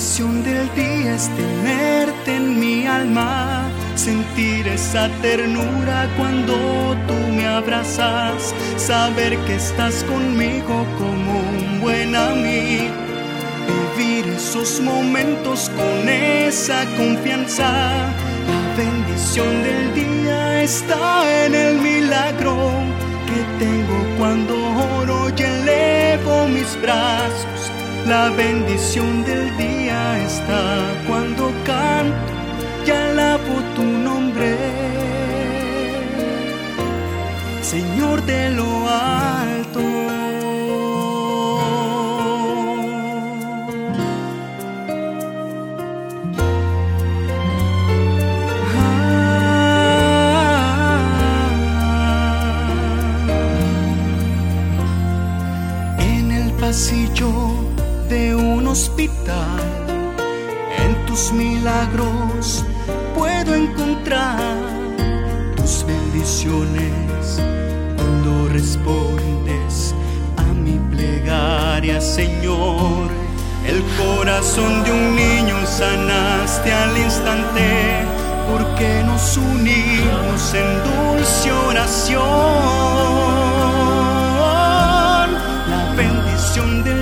[0.00, 6.54] Bendición del día es tenerte en mi alma, sentir esa ternura cuando
[7.06, 12.94] tú me abrazas, saber que estás conmigo como un buen amigo,
[13.98, 17.70] vivir esos momentos con esa confianza.
[18.48, 22.56] La bendición del día está en el milagro
[23.28, 24.54] que tengo cuando
[24.98, 27.59] oro y elevo mis brazos.
[28.10, 30.62] La bendición del día está
[31.06, 32.32] cuando canto
[32.84, 34.56] y alabo tu nombre.
[37.62, 39.89] Señor de lo alto.
[60.78, 62.64] En tus milagros
[63.14, 64.38] puedo encontrar
[65.54, 67.42] tus bendiciones
[67.96, 69.94] cuando respondes
[70.38, 73.10] a mi plegaria, Señor.
[73.66, 78.06] El corazón de un niño sanaste al instante
[78.50, 82.20] porque nos unimos en dulce oración.
[85.68, 86.99] La bendición del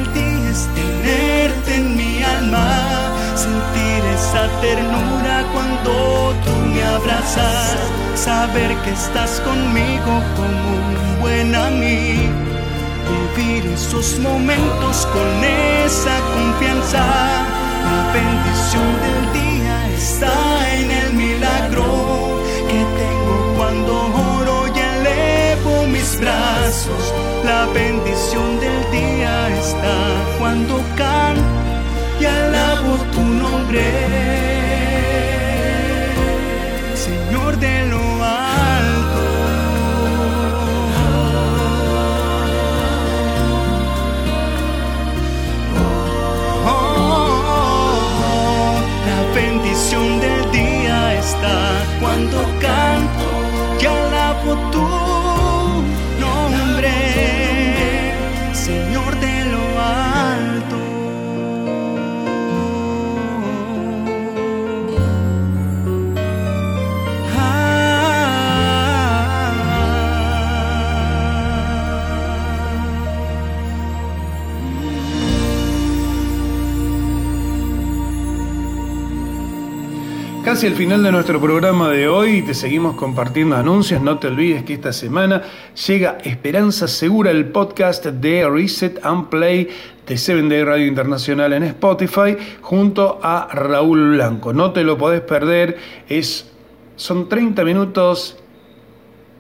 [4.39, 7.77] esa ternura cuando tú me abrazas,
[8.15, 12.33] saber que estás conmigo como un buen amigo,
[13.37, 17.05] vivir esos momentos con esa confianza.
[17.89, 23.93] La bendición del día está en el milagro que tengo cuando
[24.41, 27.15] oro y elevo mis brazos.
[27.45, 29.97] La bendición del día está
[30.39, 31.59] cuando canto
[32.21, 32.98] y alabo
[33.69, 33.83] nombre.
[36.95, 39.23] Señor de lo alto.
[46.67, 47.29] Oh,
[49.07, 52.58] la bendición del día está cuando
[80.59, 84.03] Casi al final de nuestro programa de hoy te seguimos compartiendo anuncios.
[84.03, 85.45] No te olvides que esta semana
[85.87, 89.69] llega Esperanza Segura, el podcast de Reset and Play
[90.05, 94.53] de Seven Day Radio Internacional en Spotify, junto a Raúl Blanco.
[94.53, 95.79] No te lo podés perder,
[96.09, 96.51] es,
[96.97, 98.37] son 30 minutos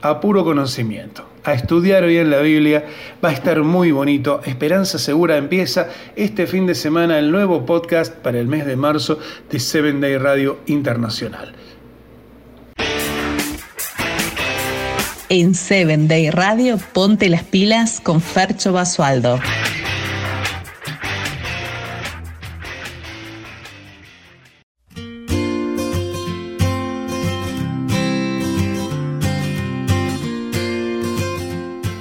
[0.03, 2.85] a puro conocimiento, a estudiar hoy en la Biblia.
[3.25, 4.41] Va a estar muy bonito.
[4.45, 9.19] Esperanza Segura empieza este fin de semana el nuevo podcast para el mes de marzo
[9.51, 11.55] de Seven Day Radio Internacional.
[15.31, 19.39] En Seven Day Radio, ponte las pilas con Fercho Basualdo.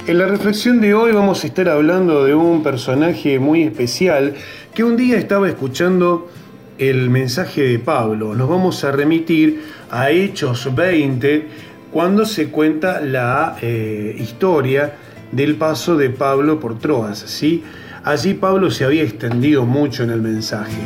[0.08, 4.32] En la reflexión de hoy vamos a estar hablando de un personaje muy especial
[4.74, 6.30] que un día estaba escuchando
[6.78, 8.34] el mensaje de Pablo.
[8.34, 11.46] Nos vamos a remitir a Hechos 20
[11.92, 14.94] cuando se cuenta la eh, historia
[15.30, 17.18] del paso de Pablo por Troas.
[17.18, 17.62] ¿sí?
[18.02, 20.80] Allí Pablo se había extendido mucho en el mensaje,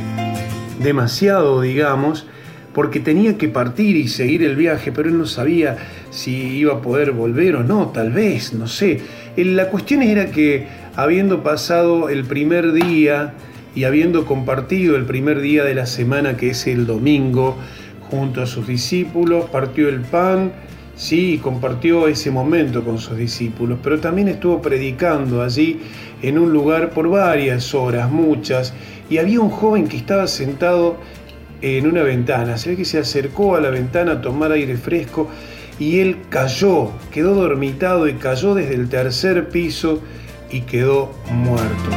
[0.80, 2.26] demasiado digamos,
[2.74, 5.76] porque tenía que partir y seguir el viaje, pero él no sabía
[6.10, 9.00] si iba a poder volver o no, tal vez, no sé.
[9.36, 10.66] La cuestión era que
[10.96, 13.34] habiendo pasado el primer día
[13.74, 17.56] y habiendo compartido el primer día de la semana, que es el domingo,
[18.10, 20.52] junto a sus discípulos, partió el pan
[20.94, 25.80] sí, compartió ese momento con sus discípulos, pero también estuvo predicando allí
[26.22, 28.72] en un lugar por varias horas, muchas,
[29.10, 30.96] y había un joven que estaba sentado
[31.62, 35.30] en una ventana, se ve que se acercó a la ventana a tomar aire fresco
[35.78, 40.00] y él cayó, quedó dormitado y cayó desde el tercer piso
[40.50, 41.90] y quedó muerto.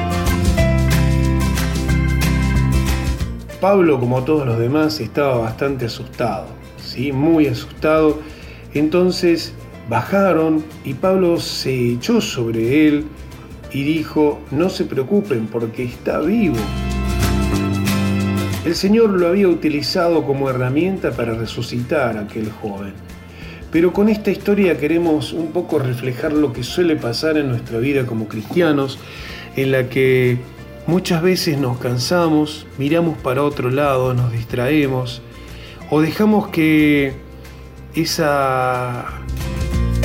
[3.60, 6.46] Pablo, como todos los demás, estaba bastante asustado,
[6.78, 7.12] ¿sí?
[7.12, 8.20] muy asustado.
[8.74, 9.54] Entonces
[9.90, 13.06] bajaron y Pablo se echó sobre él
[13.72, 16.58] y dijo, no se preocupen porque está vivo.
[18.66, 22.94] El Señor lo había utilizado como herramienta para resucitar a aquel joven.
[23.72, 28.08] Pero con esta historia queremos un poco reflejar lo que suele pasar en nuestra vida
[28.08, 28.98] como cristianos,
[29.56, 30.40] en la que
[30.88, 35.22] muchas veces nos cansamos, miramos para otro lado, nos distraemos
[35.92, 37.14] o dejamos que
[37.94, 39.06] esa,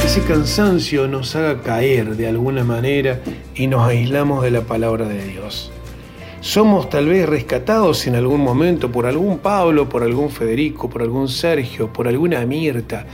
[0.04, 3.22] ese cansancio nos haga caer de alguna manera
[3.54, 5.72] y nos aislamos de la palabra de Dios.
[6.40, 11.28] Somos tal vez rescatados en algún momento por algún Pablo, por algún Federico, por algún
[11.28, 13.04] Sergio, por alguna Mirta,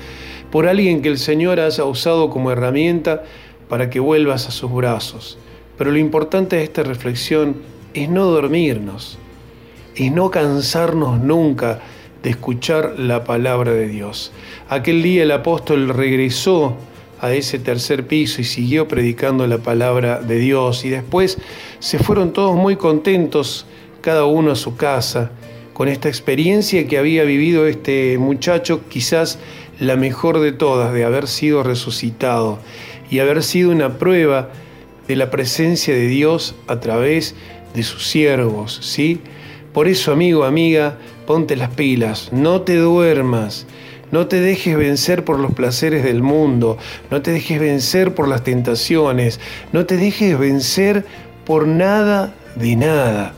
[0.51, 3.25] por alguien que el Señor haya usado como herramienta
[3.69, 5.39] para que vuelvas a sus brazos.
[5.77, 7.57] Pero lo importante de esta reflexión
[7.95, 9.19] es no dormirnos,
[9.97, 11.81] y no cansarnos nunca
[12.23, 14.31] de escuchar la palabra de Dios.
[14.69, 16.77] Aquel día el apóstol regresó
[17.21, 21.39] a ese tercer piso y siguió predicando la palabra de Dios y después
[21.79, 23.67] se fueron todos muy contentos,
[24.01, 25.31] cada uno a su casa,
[25.73, 29.39] con esta experiencia que había vivido este muchacho, quizás
[29.79, 32.59] la mejor de todas, de haber sido resucitado
[33.11, 34.49] y haber sido una prueba
[35.07, 37.35] de la presencia de Dios a través
[37.75, 39.21] de sus siervos, ¿sí?
[39.73, 43.67] Por eso, amigo, amiga, ponte las pilas, no te duermas,
[44.11, 46.79] no te dejes vencer por los placeres del mundo,
[47.11, 49.41] no te dejes vencer por las tentaciones,
[49.73, 51.05] no te dejes vencer
[51.45, 53.35] por nada de nada.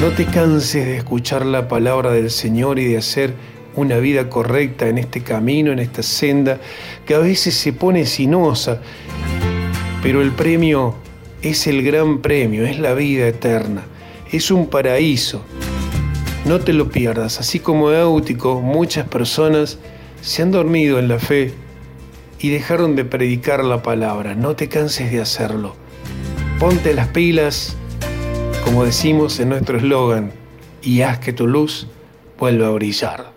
[0.00, 3.34] No te canses de escuchar la palabra del Señor y de hacer
[3.76, 6.58] una vida correcta en este camino, en esta senda,
[7.04, 8.80] que a veces se pone sinuosa,
[10.02, 10.94] pero el premio
[11.42, 13.84] es el gran premio, es la vida eterna,
[14.30, 15.42] es un paraíso.
[16.46, 19.80] No te lo pierdas, así como Éutico, muchas personas
[20.20, 21.52] se han dormido en la fe
[22.38, 24.36] y dejaron de predicar la palabra.
[24.36, 25.74] No te canses de hacerlo.
[26.60, 27.76] Ponte las pilas,
[28.64, 30.30] como decimos en nuestro eslogan,
[30.82, 31.88] y haz que tu luz
[32.38, 33.35] vuelva a brillar.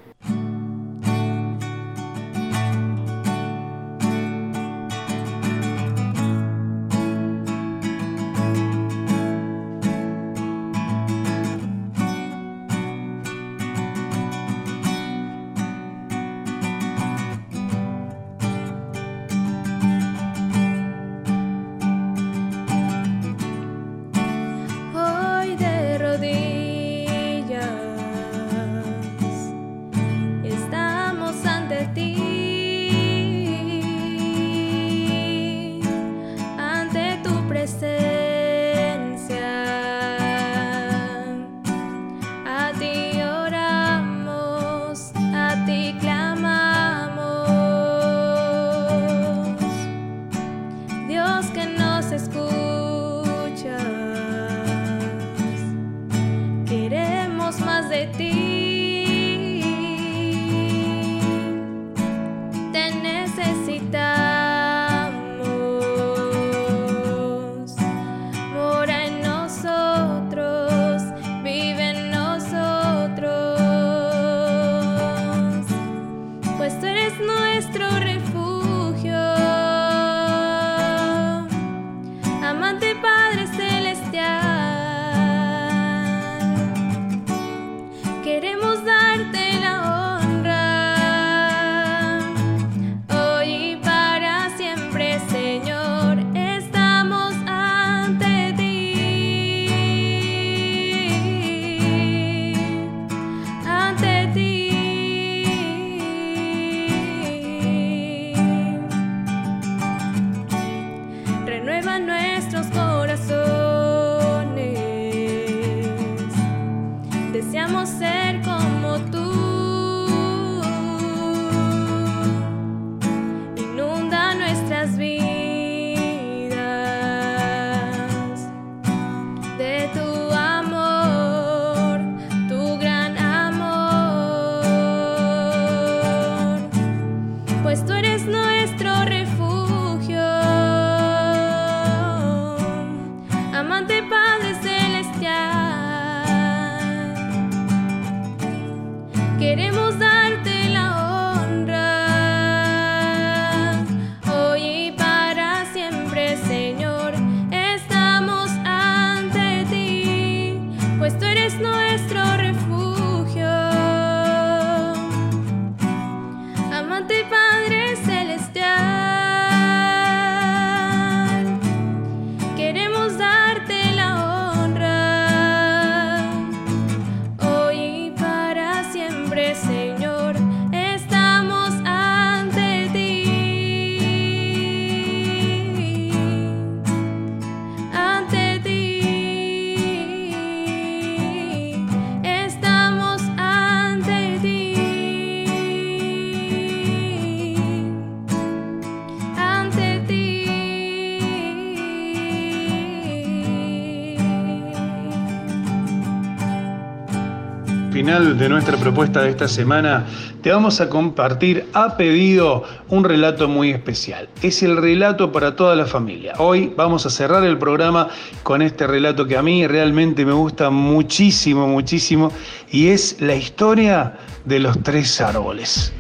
[208.38, 210.06] De nuestra propuesta de esta semana,
[210.44, 214.30] te vamos a compartir a pedido un relato muy especial.
[214.44, 216.34] Es el relato para toda la familia.
[216.38, 218.08] Hoy vamos a cerrar el programa
[218.44, 222.32] con este relato que a mí realmente me gusta muchísimo, muchísimo,
[222.72, 225.92] y es la historia de los tres árboles.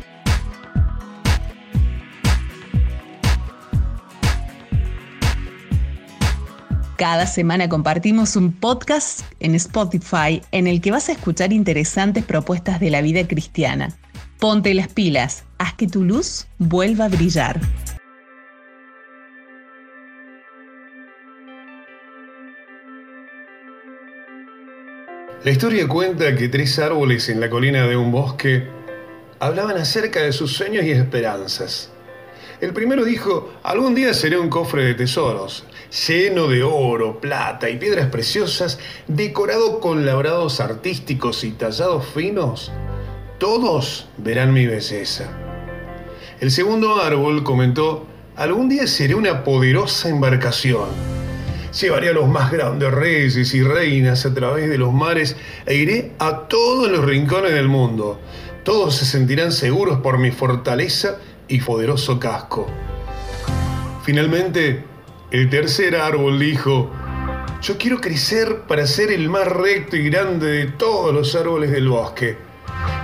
[7.00, 12.82] Cada semana compartimos un podcast en Spotify en el que vas a escuchar interesantes propuestas
[12.82, 13.98] de la vida cristiana.
[14.38, 17.62] Ponte las pilas, haz que tu luz vuelva a brillar.
[25.46, 28.68] La historia cuenta que tres árboles en la colina de un bosque
[29.40, 31.94] hablaban acerca de sus sueños y esperanzas.
[32.60, 37.78] El primero dijo, algún día seré un cofre de tesoros, lleno de oro, plata y
[37.78, 42.72] piedras preciosas, decorado con labrados artísticos y tallados finos.
[43.38, 45.26] Todos verán mi belleza.
[46.40, 48.06] El segundo árbol comentó,
[48.36, 50.90] algún día seré una poderosa embarcación.
[51.80, 55.36] Llevaré a los más grandes reyes y reinas a través de los mares
[55.66, 58.20] e iré a todos los rincones del mundo.
[58.64, 61.18] Todos se sentirán seguros por mi fortaleza
[61.48, 62.68] y poderoso casco.
[64.04, 64.84] Finalmente,
[65.32, 66.92] el tercer árbol dijo,
[67.62, 71.88] yo quiero crecer para ser el más recto y grande de todos los árboles del
[71.88, 72.38] bosque.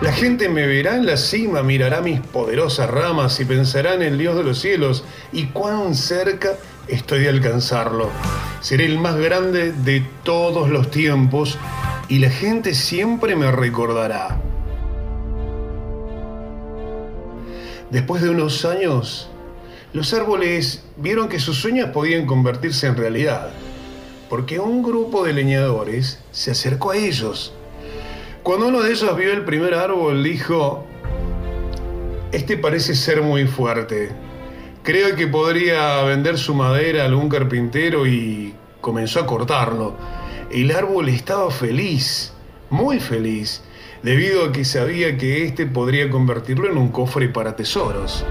[0.02, 4.18] La gente me verá en la cima, mirará mis poderosas ramas y pensará en el
[4.18, 6.54] Dios de los cielos y cuán cerca
[6.88, 8.10] estoy de alcanzarlo.
[8.60, 11.58] Seré el más grande de todos los tiempos
[12.08, 14.40] y la gente siempre me recordará.
[17.92, 19.30] Después de unos años,
[19.96, 23.52] los árboles vieron que sus sueños podían convertirse en realidad,
[24.30, 27.54] porque un grupo de leñadores se acercó a ellos.
[28.44, 30.86] Cuando uno de ellos vio el primer árbol, dijo,
[32.34, 34.10] este parece ser muy fuerte.
[34.84, 39.96] Creo que podría vender su madera a algún carpintero y comenzó a cortarlo.
[40.52, 42.34] El árbol estaba feliz,
[42.70, 43.62] muy feliz,
[44.04, 48.26] debido a que sabía que éste podría convertirlo en un cofre para tesoros.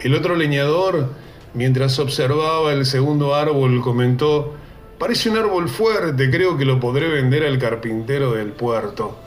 [0.00, 1.08] El otro leñador,
[1.54, 4.54] mientras observaba el segundo árbol, comentó,
[4.96, 9.18] parece un árbol fuerte, creo que lo podré vender al carpintero del puerto.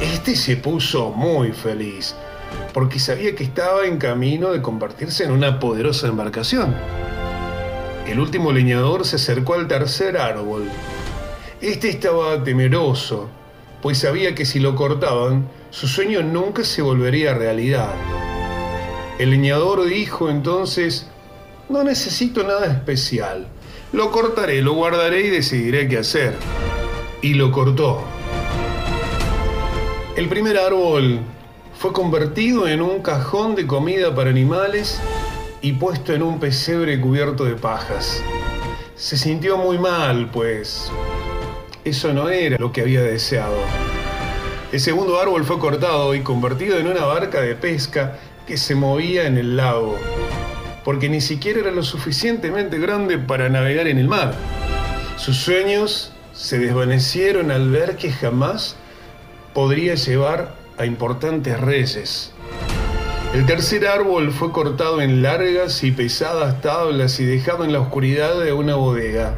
[0.00, 2.16] Este se puso muy feliz,
[2.74, 6.74] porque sabía que estaba en camino de convertirse en una poderosa embarcación.
[8.08, 10.64] El último leñador se acercó al tercer árbol.
[11.60, 13.28] Este estaba temeroso,
[13.80, 17.94] pues sabía que si lo cortaban, su sueño nunca se volvería realidad.
[19.20, 21.06] El leñador dijo entonces,
[21.68, 23.48] no necesito nada especial,
[23.92, 26.32] lo cortaré, lo guardaré y decidiré qué hacer.
[27.20, 28.02] Y lo cortó.
[30.16, 31.20] El primer árbol
[31.78, 34.98] fue convertido en un cajón de comida para animales
[35.60, 38.22] y puesto en un pesebre cubierto de pajas.
[38.96, 40.90] Se sintió muy mal, pues
[41.84, 43.58] eso no era lo que había deseado.
[44.72, 48.18] El segundo árbol fue cortado y convertido en una barca de pesca
[48.50, 49.96] que se movía en el lago,
[50.84, 54.34] porque ni siquiera era lo suficientemente grande para navegar en el mar.
[55.16, 58.74] Sus sueños se desvanecieron al ver que jamás
[59.54, 62.32] podría llevar a importantes reyes.
[63.32, 68.40] El tercer árbol fue cortado en largas y pesadas tablas y dejado en la oscuridad
[68.42, 69.36] de una bodega.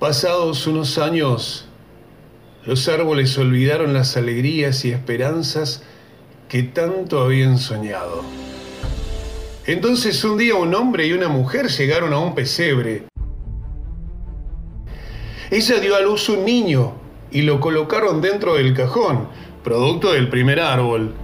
[0.00, 1.68] Pasados unos años,
[2.66, 5.84] los árboles olvidaron las alegrías y esperanzas
[6.50, 8.24] que tanto habían soñado.
[9.66, 13.04] Entonces un día un hombre y una mujer llegaron a un pesebre.
[15.52, 16.94] Ella dio a luz un niño
[17.30, 19.28] y lo colocaron dentro del cajón,
[19.62, 21.14] producto del primer árbol.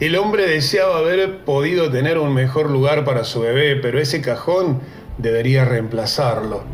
[0.00, 4.80] El hombre deseaba haber podido tener un mejor lugar para su bebé, pero ese cajón
[5.18, 6.64] debería reemplazarlo.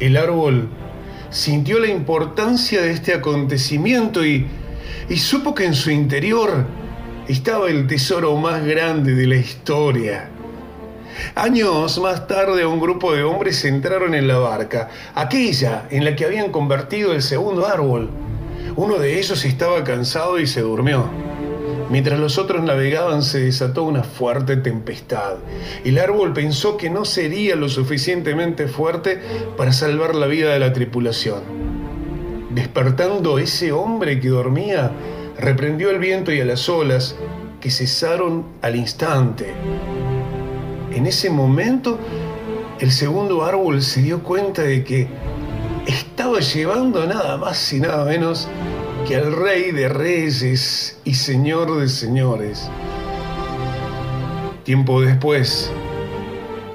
[0.00, 0.70] El árbol
[1.28, 4.46] sintió la importancia de este acontecimiento y,
[5.10, 6.64] y supo que en su interior
[7.28, 10.30] estaba el tesoro más grande de la historia.
[11.34, 16.24] Años más tarde un grupo de hombres entraron en la barca, aquella en la que
[16.24, 18.08] habían convertido el segundo árbol.
[18.76, 21.04] Uno de ellos estaba cansado y se durmió.
[21.90, 25.36] Mientras los otros navegaban se desató una fuerte tempestad.
[25.84, 29.20] El árbol pensó que no sería lo suficientemente fuerte
[29.56, 31.42] para salvar la vida de la tripulación.
[32.50, 34.92] Despertando ese hombre que dormía,
[35.38, 37.16] reprendió el viento y a las olas,
[37.60, 39.52] que cesaron al instante.
[40.92, 41.98] En ese momento,
[42.80, 45.08] el segundo árbol se dio cuenta de que
[45.86, 48.48] estaba llevando nada más y nada menos
[49.06, 52.68] que al rey de reyes y señor de señores.
[54.64, 55.70] Tiempo después,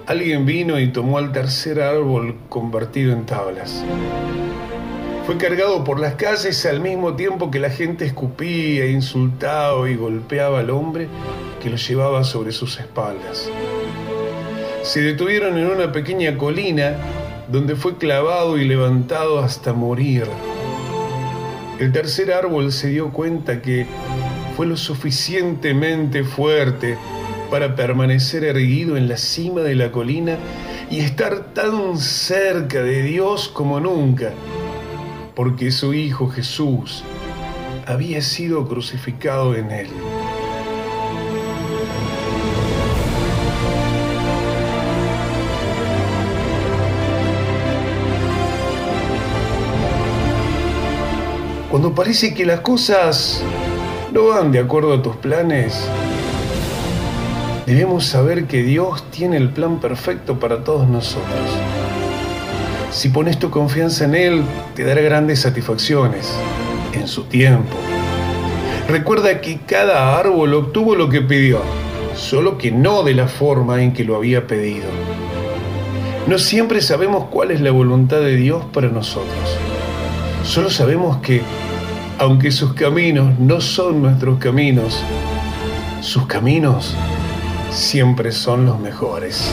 [0.07, 3.83] alguien vino y tomó al tercer árbol convertido en tablas.
[5.25, 10.59] Fue cargado por las calles al mismo tiempo que la gente escupía, insultaba y golpeaba
[10.59, 11.07] al hombre
[11.61, 13.49] que lo llevaba sobre sus espaldas.
[14.81, 16.97] Se detuvieron en una pequeña colina
[17.47, 20.25] donde fue clavado y levantado hasta morir.
[21.79, 23.85] El tercer árbol se dio cuenta que
[24.57, 26.97] fue lo suficientemente fuerte
[27.49, 30.37] para permanecer erguido en la cima de la colina
[30.91, 34.31] y estar tan cerca de Dios como nunca,
[35.35, 37.03] porque su Hijo Jesús
[37.85, 39.89] había sido crucificado en él.
[51.73, 53.41] Cuando parece que las cosas
[54.11, 55.89] no van de acuerdo a tus planes,
[57.65, 61.82] debemos saber que Dios tiene el plan perfecto para todos nosotros.
[62.93, 64.43] Si pones tu confianza en Él,
[64.75, 66.31] te dará grandes satisfacciones
[66.93, 67.75] en su tiempo.
[68.87, 71.61] Recuerda que cada árbol obtuvo lo que pidió,
[72.15, 74.85] solo que no de la forma en que lo había pedido.
[76.27, 79.57] No siempre sabemos cuál es la voluntad de Dios para nosotros.
[80.43, 81.41] Solo sabemos que,
[82.19, 85.03] aunque sus caminos no son nuestros caminos,
[86.01, 86.93] sus caminos
[87.71, 89.51] siempre son los mejores.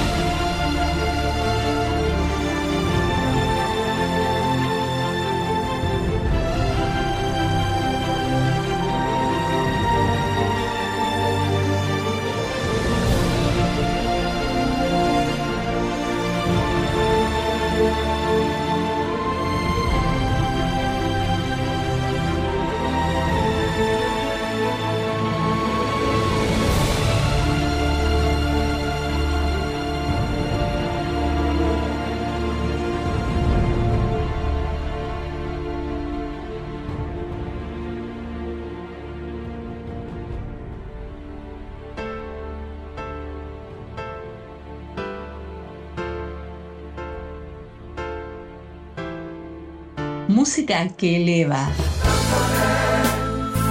[50.89, 51.69] Que eleva.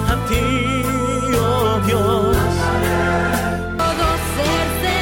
[0.08, 0.46] A ti,
[1.36, 2.38] oh Dios.
[3.78, 4.06] Todo
[4.36, 5.00] ser se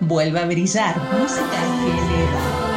[0.00, 0.96] vuelva a brillar.
[1.12, 2.73] Música que eleva.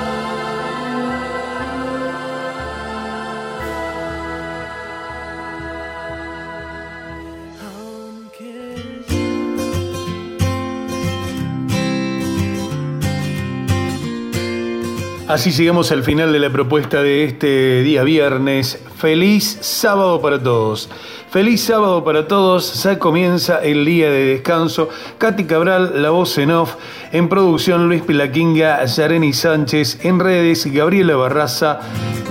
[15.38, 18.84] Así llegamos al final de la propuesta de este día viernes.
[18.98, 20.90] Feliz sábado para todos.
[21.30, 22.84] Feliz sábado para todos.
[22.84, 24.90] Ya comienza el día de descanso.
[25.20, 26.74] Katy Cabral, la voz en off.
[27.12, 30.04] En producción, Luis Pilaquinga, Yareni Sánchez.
[30.04, 31.82] En redes, Gabriela Barraza.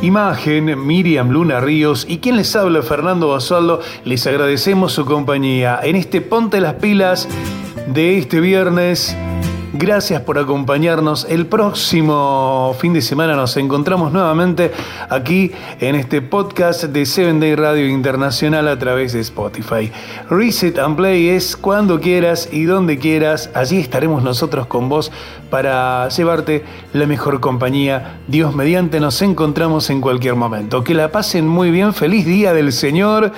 [0.02, 2.06] Imagen, Miriam Luna Ríos.
[2.08, 3.82] Y quien les habla, Fernando Basualdo.
[4.04, 7.28] Les agradecemos su compañía en este Ponte las Pilas
[7.86, 9.16] de este viernes
[9.78, 11.26] Gracias por acompañarnos.
[11.28, 14.72] El próximo fin de semana nos encontramos nuevamente
[15.10, 19.92] aquí en este podcast de Seven Day Radio Internacional a través de Spotify.
[20.30, 23.50] Reset and Play es cuando quieras y donde quieras.
[23.52, 25.12] Allí estaremos nosotros con vos
[25.50, 28.20] para llevarte la mejor compañía.
[28.28, 30.84] Dios mediante nos encontramos en cualquier momento.
[30.84, 31.92] Que la pasen muy bien.
[31.92, 33.30] Feliz día del Señor.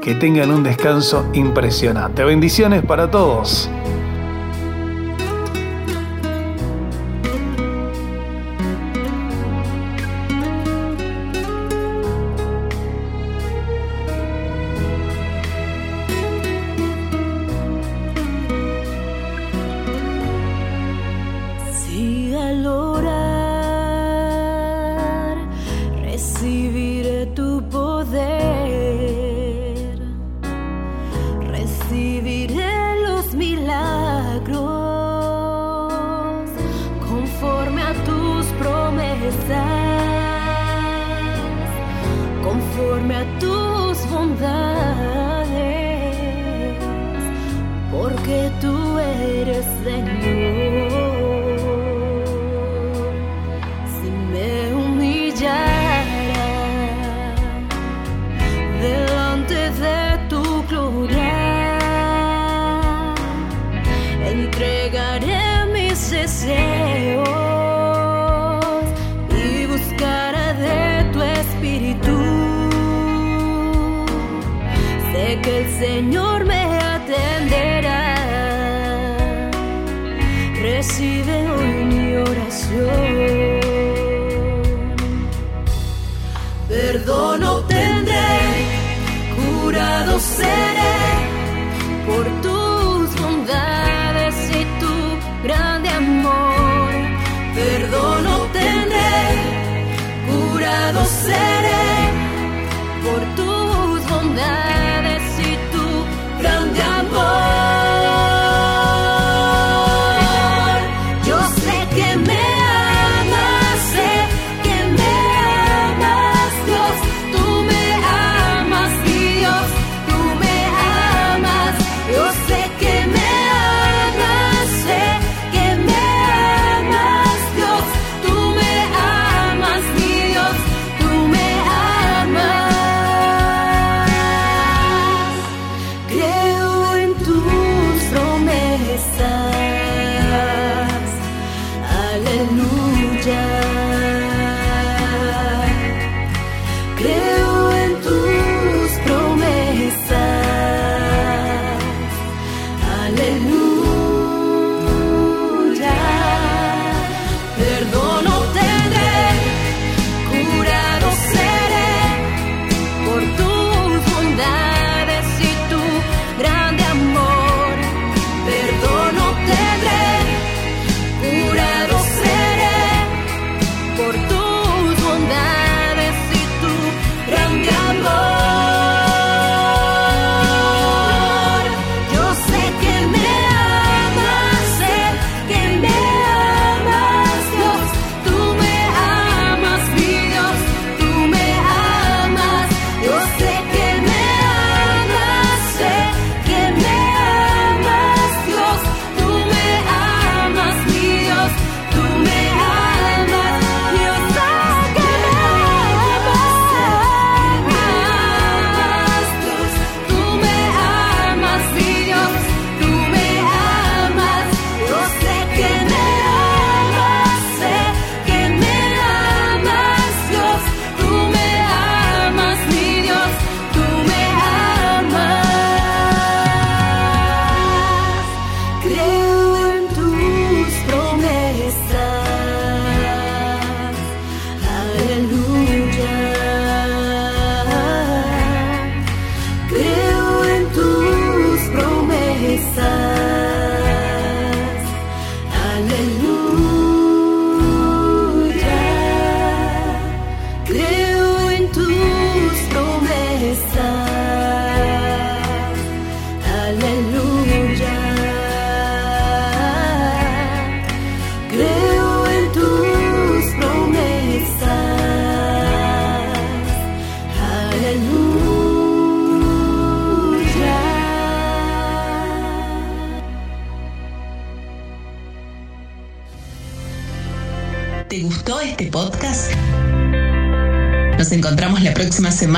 [0.00, 2.22] Que tengan un descanso impresionante.
[2.22, 3.68] Bendiciones para todos.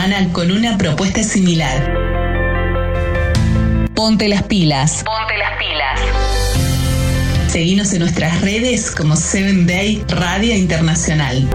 [0.07, 1.93] Semana con una propuesta similar.
[3.95, 5.03] Ponte las pilas.
[5.05, 6.01] Ponte las pilas.
[7.49, 11.49] Seguinos en nuestras redes como 7 Day Radio Internacional.